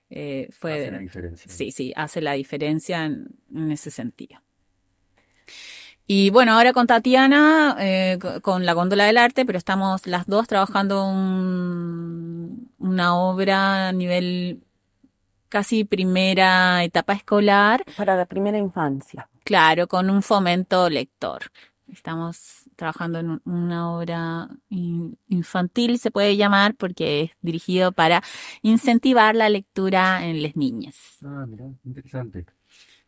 [0.09, 0.73] eh, fue...
[0.73, 1.51] Hace la diferencia.
[1.51, 4.39] Sí, sí, hace la diferencia en, ese sentido.
[6.07, 10.47] Y bueno, ahora con Tatiana, eh, con la góndola del arte, pero estamos las dos
[10.47, 12.35] trabajando un
[12.85, 14.63] una obra a nivel
[15.49, 17.83] casi primera etapa escolar.
[17.97, 19.29] Para la primera infancia.
[19.43, 21.43] Claro, con un fomento lector.
[21.91, 28.23] Estamos trabajando en una obra infantil, se puede llamar, porque es dirigido para
[28.63, 30.95] incentivar la lectura en las niñas.
[31.23, 32.45] Ah, mira, interesante.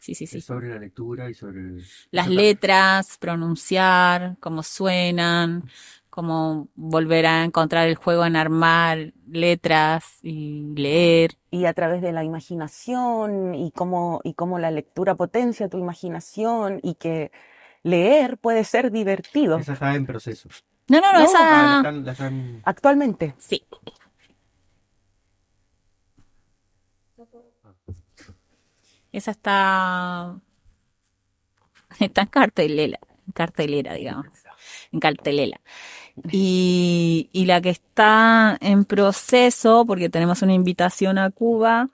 [0.08, 0.40] Sí, sí, sí.
[0.40, 1.84] sobre la lectura y sobre...
[2.12, 5.70] Las letras, pronunciar, cómo suenan,
[6.10, 11.32] como volver a encontrar el juego en armar letras y leer.
[11.52, 16.80] Y a través de la imaginación y cómo, y cómo la lectura potencia tu imaginación
[16.82, 17.34] y que
[17.84, 19.58] leer puede ser divertido.
[19.58, 20.48] Esa está en proceso.
[20.88, 21.82] No, no, no, esa...
[21.82, 22.32] Ah,
[22.64, 23.36] Actualmente.
[23.40, 23.62] Sí.
[29.12, 30.40] Esa está...
[32.00, 34.28] Está en cartelera, en cartelera, digamos.
[34.92, 35.62] En cartelera.
[36.32, 41.90] Y, y la que está en proceso, porque tenemos una invitación a Cuba,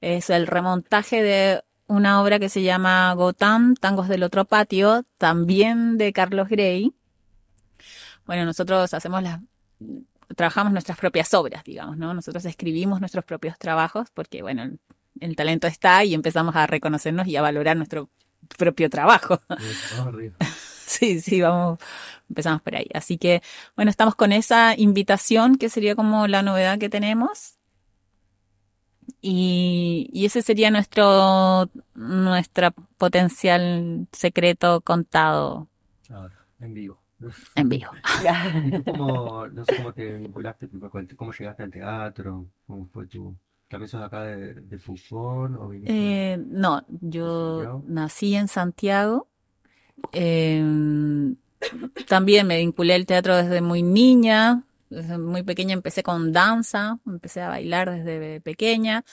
[0.00, 5.96] es el remontaje de una obra que se llama Gotham, Tangos del Otro Patio, también
[5.96, 6.92] de Carlos Gray.
[8.26, 9.40] Bueno, nosotros hacemos las,
[10.36, 12.12] trabajamos nuestras propias obras, digamos, ¿no?
[12.12, 14.70] Nosotros escribimos nuestros propios trabajos porque, bueno,
[15.20, 18.08] el talento está y empezamos a reconocernos y a valorar nuestro
[18.56, 19.40] propio trabajo.
[20.88, 21.78] Sí, sí, vamos,
[22.30, 22.88] empezamos por ahí.
[22.94, 23.42] Así que,
[23.76, 27.58] bueno, estamos con esa invitación que sería como la novedad que tenemos.
[29.20, 35.68] Y, y ese sería nuestro, nuestra potencial secreto contado.
[36.58, 37.02] en vivo.
[37.54, 37.90] En vivo.
[39.52, 40.68] no sé cómo te vinculaste,
[41.16, 43.36] cómo llegaste al teatro, cómo fue tu...
[43.68, 49.28] ¿También sos acá de, de O eh, no, yo nací en Santiago
[50.12, 51.36] Em,
[52.08, 57.40] también me vinculé al teatro desde muy niña, desde muy pequeña empecé con danza, empecé
[57.42, 59.04] a bailar desde pequeña,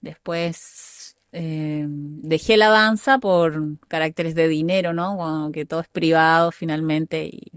[0.00, 5.50] después em, dejé la danza por caracteres de dinero, ¿no?
[5.52, 7.52] que todo es privado finalmente y,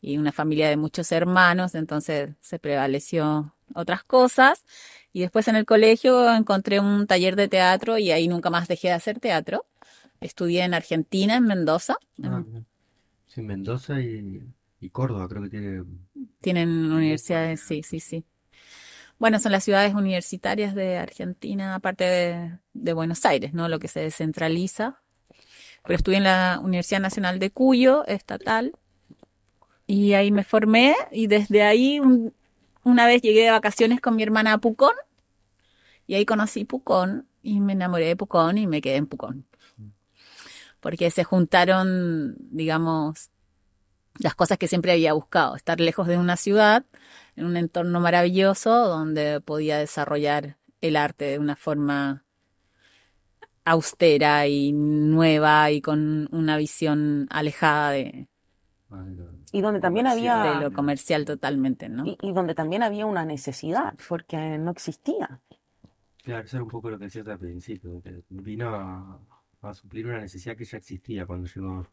[0.00, 4.64] y una familia de muchos hermanos, entonces se prevaleció otras cosas.
[5.14, 8.88] Y después en el colegio encontré un taller de teatro y ahí nunca más dejé
[8.88, 9.64] de hacer teatro.
[10.20, 11.98] Estudié en Argentina, en Mendoza.
[12.24, 12.42] Ah,
[13.28, 14.42] sí, Mendoza y,
[14.90, 15.84] Córdoba creo que tiene.
[16.40, 18.24] Tienen universidades, sí, sí, sí.
[19.20, 23.68] Bueno, son las ciudades universitarias de Argentina, aparte de, de Buenos Aires, ¿no?
[23.68, 25.00] Lo que se descentraliza.
[25.84, 28.72] Pero estudié en la Universidad Nacional de Cuyo, estatal,
[29.86, 32.00] y ahí me formé y desde ahí
[32.84, 34.94] una vez llegué de vacaciones con mi hermana a Pucón
[36.06, 39.46] y ahí conocí Pucón y me enamoré de Pucón y me quedé en Pucón.
[40.80, 43.30] Porque se juntaron, digamos,
[44.18, 46.84] las cosas que siempre había buscado, estar lejos de una ciudad,
[47.36, 52.24] en un entorno maravilloso donde podía desarrollar el arte de una forma
[53.64, 58.28] austera y nueva y con una visión alejada de
[59.54, 62.04] y donde también había de lo comercial totalmente, ¿no?
[62.06, 65.40] Y, donde también había una necesidad porque no existía.
[66.24, 69.20] Claro, eso era un poco lo que decías al principio, que vino a,
[69.62, 71.86] a suplir una necesidad que ya existía cuando llegó.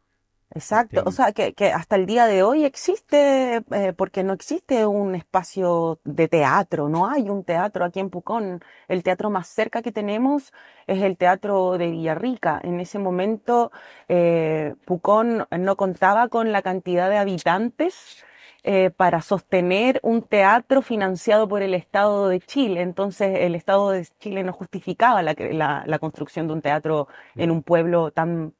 [0.53, 4.85] Exacto, o sea, que, que, hasta el día de hoy existe, eh, porque no existe
[4.85, 8.61] un espacio de teatro, no hay un teatro aquí en Pucón.
[8.89, 10.51] El teatro más cerca que tenemos
[10.87, 12.59] es el teatro de Villarrica.
[12.63, 13.71] En ese momento,
[14.09, 18.25] eh, Pucón no contaba con la cantidad de habitantes
[18.63, 22.81] eh, para sostener un teatro financiado por el Estado de Chile.
[22.81, 27.51] Entonces el Estado de Chile no justificaba la, la, la construcción de un teatro en
[27.51, 28.53] un pueblo tan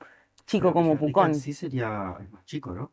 [0.51, 1.35] chico como Pucón.
[1.35, 2.91] Sí sería más chico, ¿no?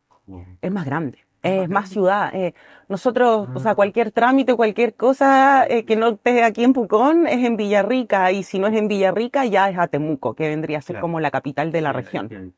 [0.61, 2.33] Es más grande es más ciudad.
[2.33, 2.53] Eh,
[2.87, 7.45] nosotros, o sea, cualquier trámite, cualquier cosa eh, que no esté aquí en Pucón es
[7.45, 10.81] en Villarrica y si no es en Villarrica ya es a Temuco, que vendría a
[10.81, 12.53] ser como la capital de la región.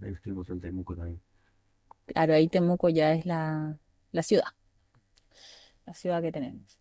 [0.00, 1.20] Ahí estuvimos en Temuco también.
[2.06, 3.76] Claro, ahí Temuco ya es la,
[4.12, 4.48] la ciudad,
[5.84, 6.77] la ciudad que tenemos.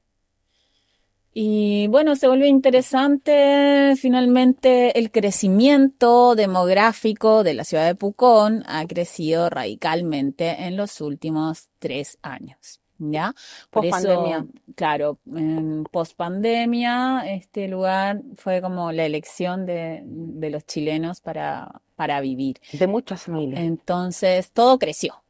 [1.39, 8.87] Y bueno, se vuelve interesante finalmente el crecimiento demográfico de la ciudad de Pucón ha
[8.87, 12.81] crecido radicalmente en los últimos tres años.
[12.97, 13.35] ¿Ya?
[13.69, 20.65] Por eso, claro, en post pandemia, este lugar fue como la elección de, de los
[20.65, 22.59] chilenos para, para vivir.
[22.73, 23.61] De muchas familias.
[23.61, 25.21] Entonces, todo creció.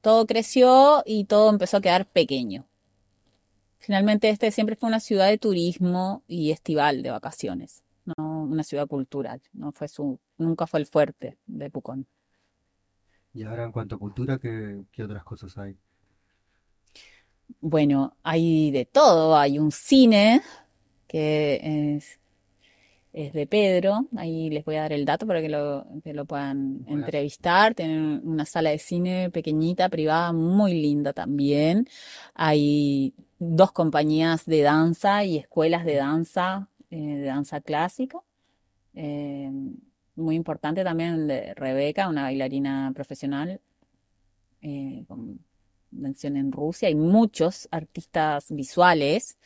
[0.00, 2.69] Todo creció y todo empezó a quedar pequeño.
[3.80, 8.86] Finalmente, este siempre fue una ciudad de turismo y estival de vacaciones, no una ciudad
[8.86, 9.40] cultural.
[9.54, 12.06] No fue su, nunca fue el fuerte de Pucón.
[13.32, 15.76] Y ahora, en cuanto a cultura, ¿qué, qué otras cosas hay?
[17.60, 19.36] Bueno, hay de todo.
[19.36, 20.42] Hay un cine
[21.06, 22.20] que es,
[23.14, 24.06] es de Pedro.
[24.16, 27.74] Ahí les voy a dar el dato para que lo, que lo puedan entrevistar.
[27.74, 31.88] Tienen una sala de cine pequeñita, privada, muy linda también.
[32.34, 38.18] Hay dos compañías de danza y escuelas de danza, eh, de danza clásica.
[38.94, 39.50] Eh,
[40.14, 43.60] muy importante también de Rebeca, una bailarina profesional
[44.60, 45.40] eh, con
[45.90, 46.88] mención en Rusia.
[46.88, 49.38] Hay muchos artistas visuales,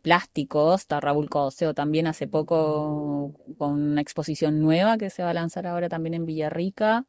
[0.00, 0.80] plásticos.
[0.80, 5.66] Está Raúl Coseo también hace poco con una exposición nueva que se va a lanzar
[5.66, 7.04] ahora también en Villarrica.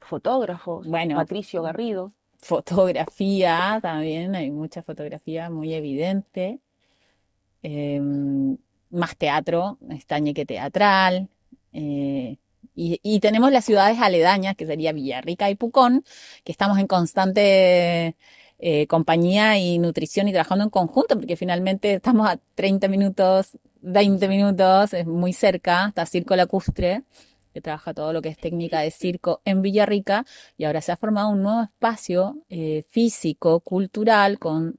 [0.00, 1.16] Fotógrafos, Bueno.
[1.16, 2.12] Patricio Garrido.
[2.40, 6.60] Fotografía también, hay mucha fotografía muy evidente.
[7.62, 8.00] Eh,
[8.90, 11.28] más teatro, está Ñeque Teatral.
[11.72, 12.36] eh,
[12.80, 16.04] y, tenemos las ciudades aledañas, que sería Villarrica y Pucón,
[16.44, 18.16] que estamos en constante
[18.60, 24.28] eh, compañía y nutrición y trabajando en conjunto, porque finalmente estamos a 30 minutos, 20
[24.28, 27.02] minutos, es muy cerca, está Circo Lacustre,
[27.58, 30.24] que trabaja todo lo que es técnica de circo en Villarrica,
[30.56, 34.78] y ahora se ha formado un nuevo espacio eh, físico, cultural, con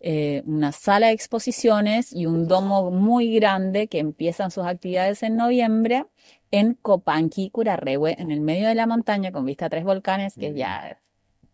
[0.00, 5.36] eh, una sala de exposiciones y un domo muy grande que empiezan sus actividades en
[5.36, 6.06] noviembre
[6.50, 10.54] en Copanqui, Curarrehue, en el medio de la montaña, con vista a tres volcanes, que
[10.54, 10.98] ya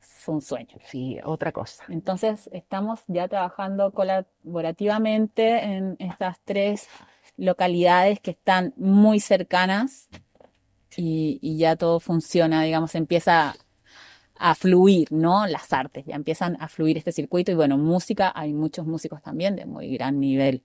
[0.00, 0.78] es un sueño.
[0.84, 1.82] Sí, otra cosa.
[1.88, 6.88] Entonces, estamos ya trabajando colaborativamente en estas tres
[7.36, 10.08] localidades que están muy cercanas
[10.98, 13.54] y, y ya todo funciona, digamos, empieza
[14.36, 15.46] a fluir, ¿no?
[15.46, 19.56] Las artes, ya empiezan a fluir este circuito y bueno, música, hay muchos músicos también
[19.56, 20.62] de muy gran nivel.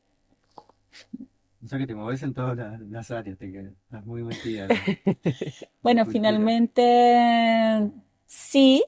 [1.63, 4.67] O sea que te mueves en todas las, las áreas, te quedas, estás muy metida.
[4.67, 4.75] ¿no?
[5.81, 7.89] Bueno, finalmente
[8.25, 8.83] sí,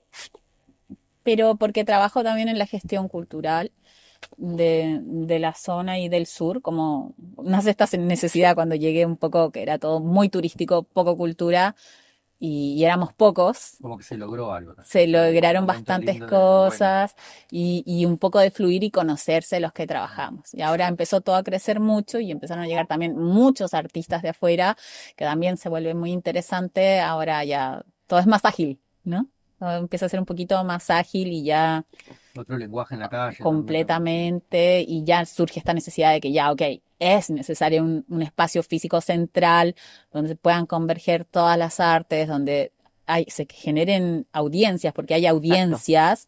[1.24, 3.72] pero porque trabajo también en la gestión cultural
[4.38, 9.52] de, de la zona y del sur, como nace esta necesidad cuando llegué un poco,
[9.52, 11.76] que era todo muy turístico, poco cultura,
[12.44, 14.74] y, y éramos pocos, Como que se logró algo.
[14.84, 17.16] se lograron bastantes cosas
[17.52, 20.52] y, y un poco de fluir y conocerse los que trabajamos.
[20.54, 24.30] Y ahora empezó todo a crecer mucho y empezaron a llegar también muchos artistas de
[24.30, 24.76] afuera,
[25.16, 27.00] que también se vuelve muy interesante.
[27.00, 29.28] Ahora ya todo es más ágil, ¿no?
[29.62, 31.86] Empieza a ser un poquito más ágil y ya
[32.36, 33.38] Otro lenguaje en la calle.
[33.38, 33.44] también.
[33.44, 36.62] completamente, y ya surge esta necesidad de que ya, ok,
[37.00, 39.76] es necesario un, un espacio físico central
[40.12, 42.72] donde se puedan converger todas las artes, donde
[43.06, 46.28] hay, se generen audiencias, porque hay audiencias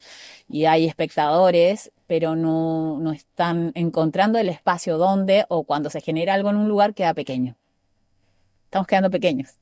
[0.49, 6.33] y hay espectadores, pero no, no están encontrando el espacio donde o cuando se genera
[6.33, 7.55] algo en un lugar queda pequeño.
[8.65, 9.57] Estamos quedando pequeños.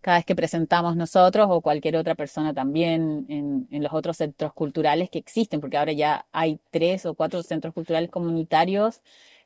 [0.00, 4.52] Cada vez que presentamos nosotros o cualquier otra persona también en, en los otros centros
[4.52, 9.00] culturales que existen, porque ahora ya hay tres o cuatro centros culturales comunitarios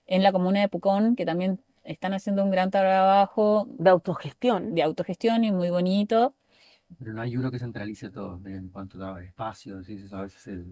[0.06, 4.74] en la comuna de Pucón que también están haciendo un gran trabajo De autogestión.
[4.74, 6.34] de autogestión y muy bonito.
[6.98, 9.94] Pero no hay uno que centralice todo en cuanto a espacio, ¿sí?
[10.04, 10.64] Eso a veces se,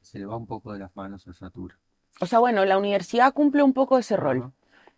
[0.00, 1.78] se le va un poco de las manos, se satura.
[2.20, 4.52] O sea, bueno, la universidad cumple un poco ese rol.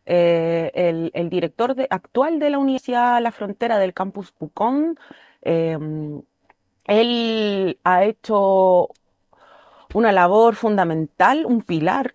[0.05, 4.99] Eh, el, director actual de la Universidad La Frontera del campus Pucón,
[5.43, 5.79] eh,
[6.87, 8.89] él ha hecho
[9.95, 12.13] una labor fundamental, un pilar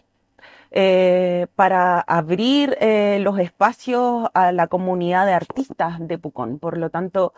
[0.71, 6.59] eh, para abrir eh, los espacios a la comunidad de artistas de Pucón.
[6.59, 7.33] Por lo tanto,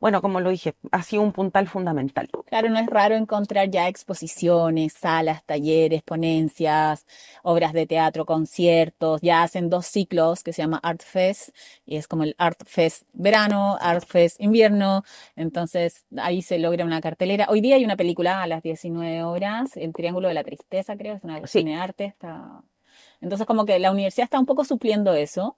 [0.00, 2.28] bueno, como lo dije, ha sido un puntal fundamental.
[2.46, 7.06] Claro, no es raro encontrar ya exposiciones, salas, talleres, ponencias,
[7.42, 9.20] obras de teatro, conciertos.
[9.20, 11.50] Ya hacen dos ciclos que se llama Art Fest
[11.84, 15.04] y es como el Art Fest verano, Art Fest invierno.
[15.36, 17.46] Entonces ahí se logra una cartelera.
[17.50, 21.14] Hoy día hay una película a las 19 horas, El Triángulo de la Tristeza, creo,
[21.16, 21.60] es una de Sí.
[21.60, 22.04] cine arte.
[22.06, 22.62] Está...
[23.20, 25.56] Entonces como que la universidad está un poco supliendo eso.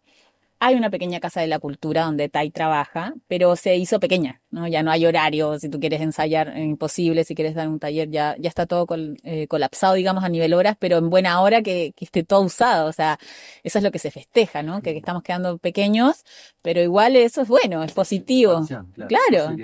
[0.64, 4.68] Hay una pequeña casa de la cultura donde Tai trabaja, pero se hizo pequeña, ¿no?
[4.68, 8.36] Ya no hay horario, si tú quieres ensayar, imposible, si quieres dar un taller, ya,
[8.38, 11.92] ya está todo col- eh, colapsado, digamos, a nivel horas, pero en buena hora que,
[11.96, 13.18] que esté todo usado, o sea,
[13.64, 14.82] eso es lo que se festeja, ¿no?
[14.82, 16.22] Que, que estamos quedando pequeños,
[16.62, 18.60] pero igual eso es bueno, es positivo.
[19.08, 19.56] Claro.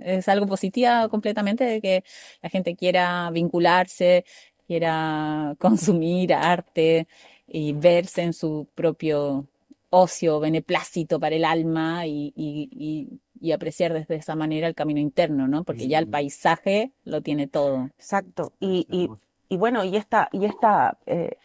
[0.00, 2.02] Es algo positivo completamente de que
[2.40, 4.24] la gente quiera vincularse,
[4.66, 7.06] quiera consumir arte
[7.46, 9.46] y verse en su propio
[9.90, 15.00] ocio, beneplácito para el alma y, y- y- y apreciar desde esa manera el camino
[15.00, 15.64] interno, ¿no?
[15.64, 17.90] Porque ya el paisaje lo tiene todo.
[17.98, 18.52] Exacto.
[18.60, 19.20] Y, y, Hermoso.
[19.48, 21.36] y bueno, y esta, y esta, eh,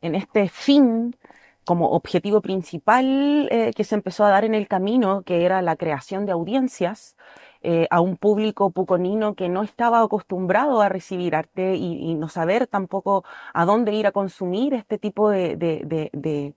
[0.00, 1.16] en este fin
[1.64, 5.74] como objetivo principal eh, que se empezó a dar en el camino, que era la
[5.76, 7.16] creación de audiencias
[7.62, 12.28] eh, a un público puconino que no estaba acostumbrado a recibir arte y, y no
[12.28, 16.54] saber tampoco a dónde ir a consumir este tipo de, de, de, de-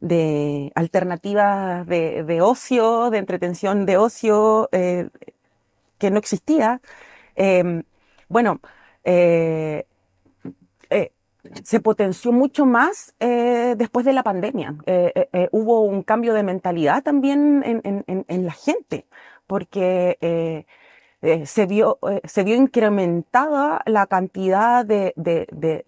[0.00, 5.08] de alternativas de, de ocio, de entretención de ocio, eh,
[5.98, 6.80] que no existía.
[7.36, 7.84] Eh,
[8.28, 8.60] bueno,
[9.04, 9.86] eh,
[10.90, 11.12] eh,
[11.62, 14.76] se potenció mucho más después de la pandemia.
[15.52, 19.06] Hubo un cambio de mentalidad también en- en- en la gente,
[19.46, 20.18] porque
[21.24, 25.84] eh, se vio, eh, se vio incrementada la cantidad de, de- de-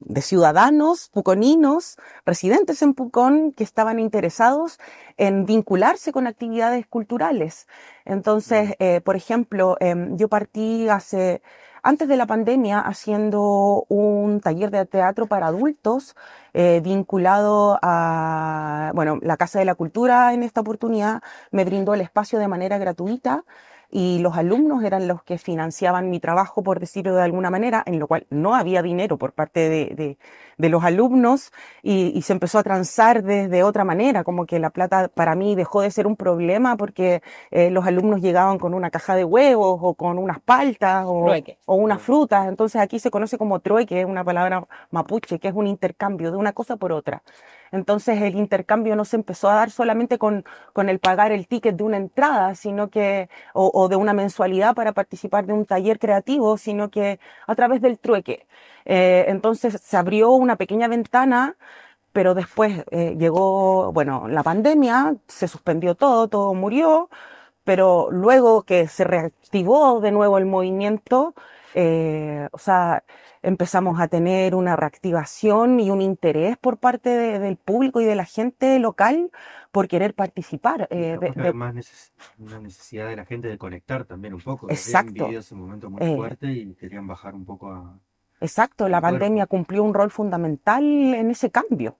[0.00, 4.78] de ciudadanos puconinos, residentes en Pucón, que estaban interesados
[5.16, 7.66] en vincularse con actividades culturales.
[8.04, 11.42] Entonces, eh, por ejemplo, em, yo partí hace,
[11.82, 16.14] antes de la pandemia haciendo un taller de teatro para adultos
[16.82, 22.38] vinculado a, bueno, la Casa de la Cultura en esta oportunidad me brindó el espacio
[22.38, 23.44] de manera gratuita
[23.90, 27.98] y los alumnos eran los que financiaban mi trabajo, por decirlo de alguna manera, en
[27.98, 30.18] lo cual no había dinero por parte de, de-
[30.58, 34.70] de los alumnos y, y se empezó a transar desde otra manera, como que la
[34.70, 38.90] plata para mí dejó de ser un problema porque eh, los alumnos llegaban con una
[38.90, 43.38] caja de huevos o con unas paltas o, o unas frutas, entonces aquí se conoce
[43.38, 47.22] como trueque, es una palabra mapuche, que es un intercambio de una cosa por otra.
[47.72, 51.76] Entonces el intercambio no se empezó a dar solamente con, con el pagar el ticket
[51.76, 55.98] de una entrada, sino que, o, o de una mensualidad para participar de un taller
[55.98, 58.46] creativo, sino que a través del trueque.
[58.84, 61.56] Eh, entonces se abrió una pequeña ventana,
[62.12, 67.08] pero después eh, llegó, bueno, la pandemia, se suspendió todo, todo murió,
[67.64, 71.34] pero luego que se reactivó de nuevo el movimiento,
[71.74, 73.04] eh, o sea,
[73.42, 78.14] empezamos a tener una reactivación y un interés por parte de- del público y de
[78.16, 79.30] la gente local
[79.72, 80.88] por querer participar.
[80.90, 84.68] eh, de- de- más neces- una necesidad de la gente de conectar también un poco.
[84.70, 85.26] Exacto.
[85.28, 87.98] ese momento muy Eh, fuerte y querían bajar un poco a...
[88.40, 89.12] Exacto, la cuerpo.
[89.18, 91.96] pandemia cumplió un rol fundamental en ese cambio.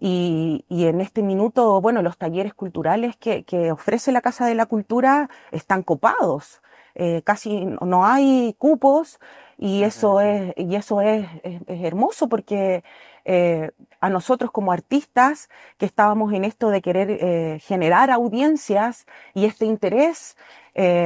[0.00, 4.54] Y, y en este minuto, bueno, los talleres culturales que, que ofrece la Casa de
[4.54, 6.62] la Cultura están copados.
[6.98, 9.20] Eh, casi no hay cupos
[9.56, 12.84] y eso es, y eso es, es- es hermoso porque
[13.24, 19.44] eh, a nosotros como artistas que estábamos en esto de querer eh, generar audiencias y
[19.46, 20.36] este interés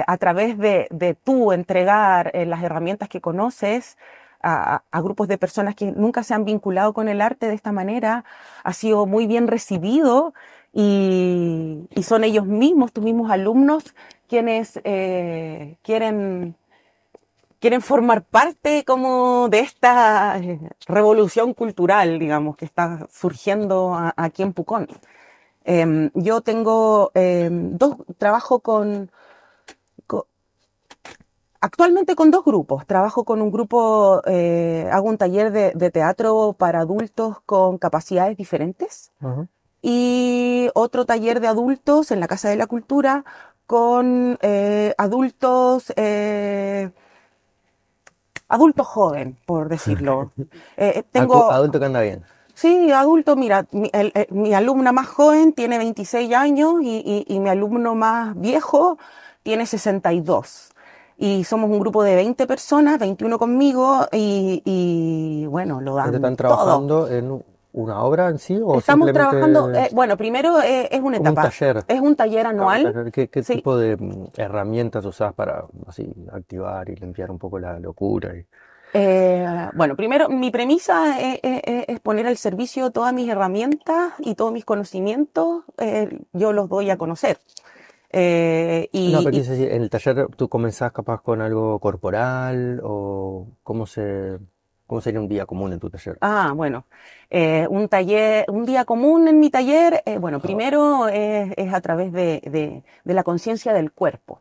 [0.06, 3.96] a través de, de tú entregar las herramientas que conoces,
[4.40, 7.54] a, a- a grupos de personas que nunca se han vinculado con el arte de
[7.54, 8.24] esta manera,
[8.64, 10.34] ha sido muy bien recibido
[10.72, 13.94] y, son ellos mismos, tus mismos alumnos,
[14.28, 16.56] quienes eh, quieren,
[17.60, 24.52] quieren formar parte como de esta eh, revolución cultural, digamos, que está surgiendo aquí en
[24.52, 24.88] Pucón.
[25.64, 29.10] Em, yo tengo em, dos, trabajo con,
[30.06, 30.26] co-
[31.60, 32.86] actualmente con dos grupos.
[32.86, 39.12] Trabajo con un grupo, eh, hago un taller de teatro para adultos con capacidades diferentes
[39.82, 43.24] y otro taller de adultos en la Casa de la Cultura
[43.66, 46.90] con eh, adultos, eh,
[48.48, 50.30] adulto joven, por decirlo.
[50.76, 52.22] Eh, tengo, Acu- Adulto que anda bien.
[52.54, 57.24] Sí, adulto, mira, mi, el- el- mi alumna más joven tiene 26 años y, y-
[57.34, 58.98] y mi alumno más viejo
[59.42, 60.70] tiene 62.
[61.18, 66.36] Y somos un grupo de 20 personas, 21 conmigo, y, y, bueno, lo dan están
[66.36, 66.56] todo.
[66.56, 70.88] trabajando en un- una obra en sí o Estamos simplemente trabajando, eh, bueno, primero eh,
[70.90, 71.84] es una como un etapa, taller?
[71.88, 73.10] es un taller Ah, anual.
[73.12, 73.56] ¿Qué, qué Sí.
[73.56, 78.36] tipo de mm, herramientas usás para así activar y limpiar un poco la locura?
[78.36, 78.46] y-
[78.94, 84.34] Eh, bueno, primero, mi premisa es, es- es poner al servicio todas mis herramientas y
[84.34, 87.38] todos mis conocimientos, eh, yo los doy a conocer.
[88.10, 91.78] Eh, y, No, pero y- quise decir, en el taller tú comenzás capaz con algo
[91.78, 94.38] corporal o cómo se,
[94.92, 96.20] cómo sería un día común en tu taller.
[96.20, 96.86] ah, bueno,
[97.30, 101.80] eh, un taller, un día común en mi taller, eh, bueno, primero es, es a
[101.80, 104.40] través de, de- de la conciencia del cuerpo.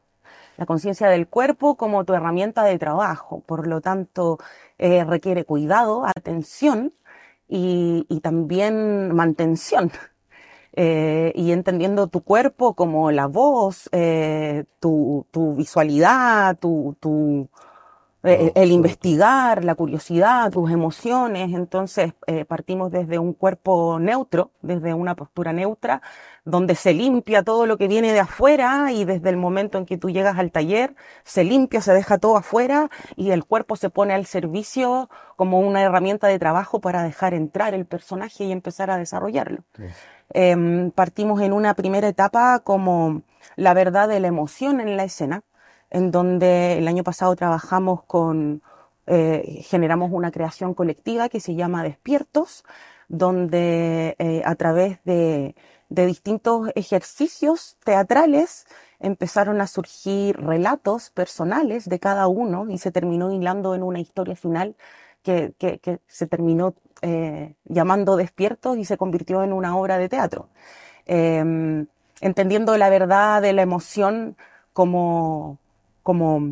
[0.58, 4.40] La conciencia del cuerpo como tu herramienta de trabajo, por lo tanto,
[4.80, 6.94] eh, requiere cuidado, atención
[7.50, 9.92] y, y también mantención.
[10.74, 17.50] eh, y entendiendo tu cuerpo como la voz, eh, tu, tu visualidad, tu, tu,
[18.24, 21.54] eh, el investigar, la curiosidad, tus emociones.
[21.54, 26.02] Entonces, eh, partimos desde un cuerpo neutro, desde una postura neutra,
[26.46, 29.98] donde se limpia todo lo que viene de afuera y desde el momento en que
[29.98, 34.14] tú llegas al taller, se limpia, se deja todo afuera y el cuerpo se pone
[34.14, 38.98] al servicio como una herramienta de trabajo para dejar entrar el personaje y empezar a
[38.98, 39.64] desarrollarlo.
[39.76, 39.84] Sí.
[40.34, 43.24] Em, partimos en una primera etapa como
[43.56, 45.44] la verdad de la emoción en la escena,
[45.92, 48.62] en donde el año pasado trabajamos con,
[49.08, 52.64] eh, generamos una creación colectiva que se llama Despiertos,
[53.08, 55.56] donde eh, a través de,
[55.90, 58.66] de distintos ejercicios teatrales
[59.00, 64.36] empezaron a surgir relatos personales de cada uno y se terminó hilando en una historia
[64.36, 64.76] final
[65.24, 70.50] que, que- se terminó eh, llamando Despiertos y se convirtió en una obra de teatro.
[71.06, 71.88] Em,
[72.22, 74.38] entendiendo la verdad de la emoción
[74.74, 75.60] como,
[76.04, 76.52] como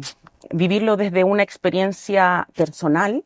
[0.52, 3.24] vivirlo desde una experiencia personal,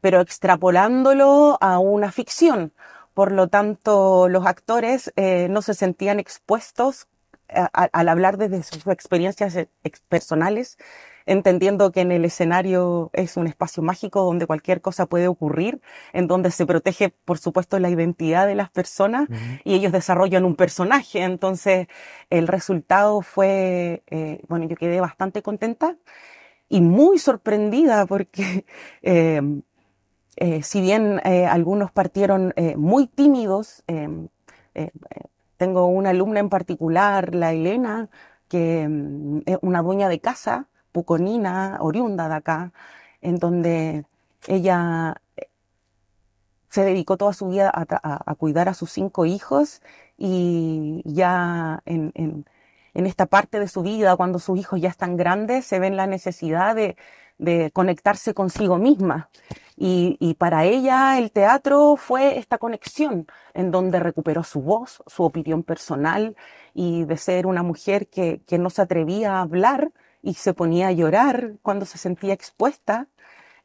[0.00, 2.72] pero extrapolándolo a una ficción.
[3.14, 7.06] Por lo tanto, los actores eh, no se sentían expuestos
[7.48, 9.68] a- al hablar desde sus experiencias eh,
[10.08, 10.78] personales,
[11.26, 15.80] entendiendo que en el escenario es un espacio mágico donde cualquier cosa puede ocurrir,
[16.12, 19.38] en donde se protege, por supuesto, la identidad de las personas Ujú.
[19.64, 21.22] y ellos desarrollan un personaje.
[21.22, 21.88] Entonces,
[22.30, 25.96] el resultado fue, eh, bueno, yo quedé bastante contenta
[26.68, 28.66] y muy sorprendida porque
[29.02, 29.40] eh,
[30.36, 34.08] eh, si bien eh, algunos partieron eh, muy tímidos, eh,
[34.74, 34.90] eh,
[35.56, 38.08] tengo una alumna en particular, la Elena,
[38.48, 42.72] que mm, es una dueña de casa, puconina, oriunda de acá,
[43.20, 44.04] en donde
[44.46, 45.48] ella eh,
[46.68, 49.82] se dedicó toda su vida a, cuidar a sus cinco hijos
[50.16, 52.46] y ya en,
[52.94, 56.74] esta parte de su vida, cuando sus hijos ya están grandes, se ven la necesidad
[56.74, 56.96] de,
[57.38, 59.30] de conectarse consigo misma.
[59.76, 65.64] Y, para ella el teatro fue esta conexión en donde recuperó su voz, su opinión
[65.64, 66.36] personal
[66.72, 69.90] y de ser una mujer que no se atrevía a hablar
[70.22, 73.08] y se ponía a llorar cuando se sentía expuesta,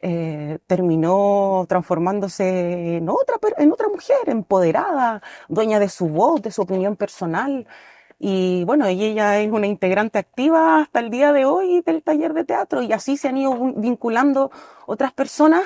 [0.01, 6.61] eh, terminó transformándose en otra, en otra mujer empoderada, dueña de su voz, de su
[6.63, 7.67] opinión personal.
[8.19, 12.33] Y bueno, y ella es una integrante activa hasta el día de hoy del taller
[12.33, 14.51] de teatro y así se han ido vin- vinculando
[14.87, 15.61] otras personas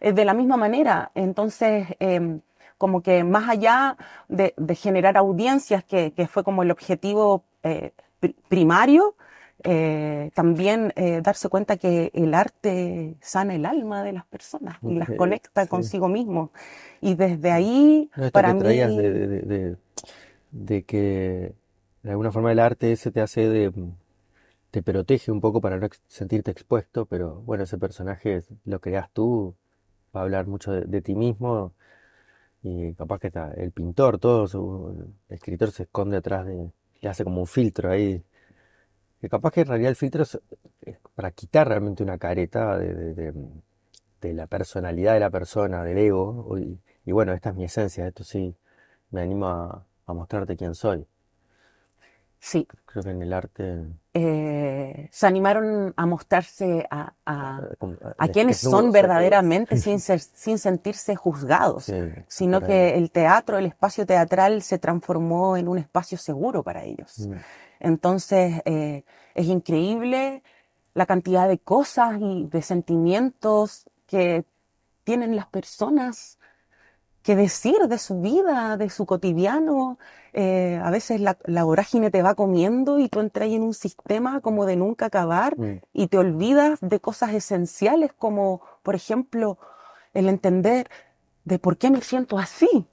[0.00, 1.10] eh, de la misma manera.
[1.14, 2.40] Entonces, em,
[2.78, 3.96] como que más allá
[4.28, 9.16] de, de generar audiencias, que, que fue como el objetivo eh, pri- primario,
[9.64, 14.96] eh, también eh, darse cuenta que el arte sana el alma de las personas y
[14.96, 15.68] las conecta sí.
[15.68, 16.52] consigo mismo.
[17.00, 19.76] Y desde ahí, No, esto para que mí, traías de, de- de- de-
[20.52, 21.54] de que
[22.02, 23.72] de alguna forma el arte ese te hace de,
[24.70, 29.56] te protege un poco para no sentirte expuesto, pero bueno, ese personaje lo creas tú,
[30.16, 31.74] va a hablar mucho de, de ti mismo
[32.62, 36.70] y capaz que está el pintor, todo su, el escritor se esconde atrás de,
[37.02, 38.22] le hace como un filtro ahí,
[39.20, 40.38] que capaz que en realidad el filtro es,
[40.82, 43.34] es para quitar realmente una careta de, de- de-
[44.20, 48.06] de la personalidad de la persona, del ego, y, y bueno, esta es mi esencia,
[48.08, 48.54] esto sí,
[49.12, 51.06] me animo a, mostrarte quién soy.
[52.40, 57.60] sí, Creo que en el arte, eh, se animaron a mostrarse a, a,
[58.18, 61.94] eh, quienes son verdaderamente sin, ser- sin sentirse juzgados, Sí,
[62.26, 67.28] sino que el teatro, el espacio teatral se transformó en un espacio seguro para ellos.
[67.28, 67.34] Mm.
[67.80, 69.04] Entonces, eh,
[69.34, 70.42] es increíble
[70.94, 74.44] la cantidad de cosas y de sentimientos que
[75.04, 76.38] tienen las personas
[77.22, 79.98] que decir de su vida, de su cotidiano.
[80.32, 84.40] Eh, a veces la, la vorágine te va comiendo y tú entras en un sistema
[84.40, 85.80] como de nunca acabar Mm.
[85.92, 89.58] y te olvidas de cosas esenciales como, por ejemplo,
[90.14, 90.88] el entender
[91.44, 92.86] de por qué me siento así.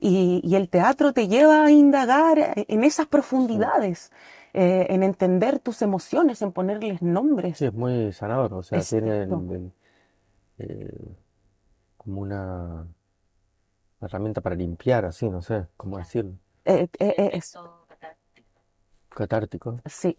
[0.00, 3.06] Y, y el teatro te lleva a indagar en esas
[3.38, 4.12] Sí, profundidades,
[4.54, 7.58] eh, en entender tus emociones, en ponerles nombres.
[7.58, 9.52] sí, es muy sanador, o sea, tiene el- Exacto.
[9.52, 9.72] el-
[10.58, 11.16] eh,
[11.98, 12.86] como una
[14.02, 16.34] herramienta para limpiar, así, no sé cómo decirlo,
[16.64, 18.50] Eh, eh, eh, es, catártico.
[19.14, 19.82] catártico.
[19.86, 20.16] sí,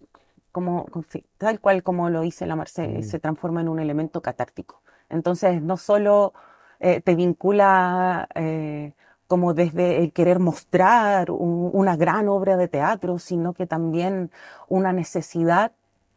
[0.52, 4.22] como, sí, tal cual como lo dice la Marce, Mm, se transforma en un elemento
[4.22, 4.82] catártico.
[5.10, 6.34] Entonces, no solo
[6.80, 8.94] eh, te vincula eh,
[9.32, 14.32] como desde el querer mostrar un- una gran obra de teatro, sino que también
[14.70, 15.72] una necesidad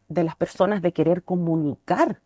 [0.09, 2.21] de las personas de querer comunicar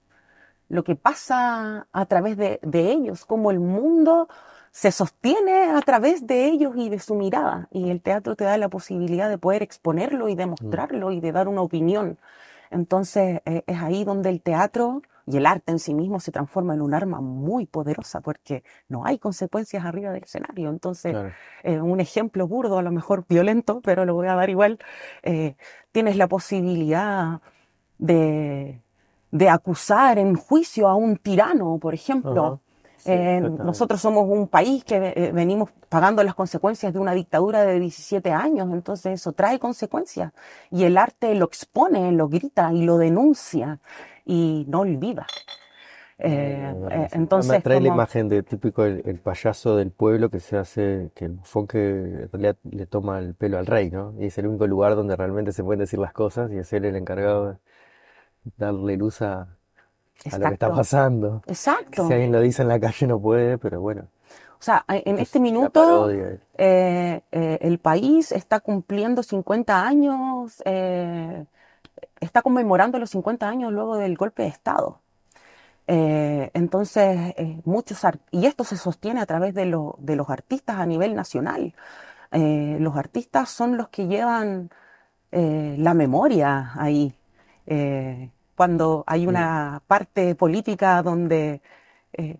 [0.68, 4.28] lo que pasa a través de, de ellos, cómo el mundo
[4.72, 7.68] se sostiene a través de ellos y de su mirada.
[7.72, 11.32] Y el teatro te da la posibilidad de poder exponerlo y mm, mostrarlo y de
[11.32, 12.18] dar una opinión.
[12.70, 16.74] Entonces eh, es ahí donde el teatro y el arte en sí mismo se transforma
[16.74, 20.70] en un arma muy poderosa porque no hay consecuencias arriba del escenario.
[20.70, 21.32] Entonces, claro.
[21.64, 24.78] eh, un ejemplo burdo, a lo mejor violento, pero lo voy a dar igual,
[25.22, 25.56] eh,
[25.92, 27.42] tienes la posibilidad
[27.98, 28.80] de,
[29.30, 32.60] de acusar en juicio a un tirano, por ejemplo.
[32.98, 37.64] Sí, Eh, nosotros somos un país que eh, venimos pagando las consecuencias de una dictadura
[37.64, 40.32] de 17 años, entonces eso trae consecuencias.
[40.70, 43.80] Y el arte lo expone, lo grita y lo denuncia
[44.26, 45.32] y no olvida.
[46.18, 47.24] Eh, La eh, sí.
[47.40, 50.56] Me entonces, trae la como, imagen de típico el, el payaso del pueblo que se
[50.56, 54.14] hace, que el bufón que en realidad le toma el pelo al rey, ¿no?
[54.18, 56.84] Y es el único lugar donde realmente se pueden decir las cosas y es él
[56.86, 57.58] el encargado de
[58.56, 59.57] darle luz a,
[60.30, 61.42] a lo que está exacto, pasando.
[61.90, 62.12] Que si exacto.
[62.12, 64.08] alguien lo dice en la calle no puede, pero bueno,
[64.60, 66.10] O sea, en es este minuto
[66.58, 71.44] eh, eh, el país está cumpliendo 50 años, eh,
[72.20, 75.00] está conmemorando los 50 años luego del golpe de Estado.
[75.86, 78.00] Entonces, muchos
[78.30, 81.74] y esto se sostiene a través de, lo- de los artistas a nivel nacional.
[82.32, 84.70] Los artistas son los que llevan
[85.32, 87.14] la memoria ahí.
[87.66, 91.62] Eh, cuando hay una parte política donde
[92.14, 92.38] eh,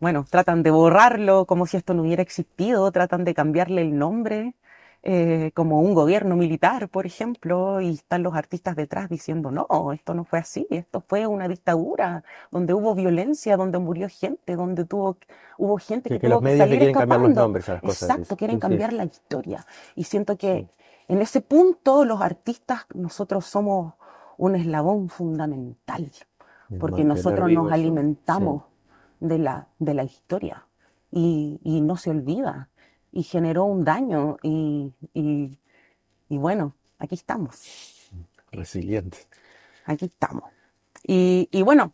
[0.00, 4.54] bueno, tratan de borrarlo como si esto no hubiera existido, tratan de cambiarle el nombre,
[5.02, 10.14] eh, como un gobierno militar, por ejemplo, y están los artistas detrás diciendo, no, esto
[10.14, 15.18] no fue así, esto fue una dictadura, donde hubo violencia, donde murió gente, donde tuvo,
[15.56, 17.42] hubo gente Que, que que los tuvo medios salir quieren cambiar los escapando.
[17.42, 19.66] nombres a las cosas, Exacto, quieren sí, cambiar la historia.
[19.96, 20.68] Y siento sí, que
[21.08, 23.94] en ese punto los artistas, nosotros somos
[24.38, 26.10] un eslabón fundamental
[26.78, 27.74] porque nosotros nos sí.
[27.74, 28.64] alimentamos
[29.20, 30.66] de la, de la historia
[31.10, 32.70] y, y no se olvida
[33.12, 35.58] y generó un daño y, y,
[36.28, 37.56] y bueno, aquí estamos,
[38.52, 39.18] Resiliente.
[39.84, 40.44] aquí estamos.
[41.06, 41.92] Y, y bueno,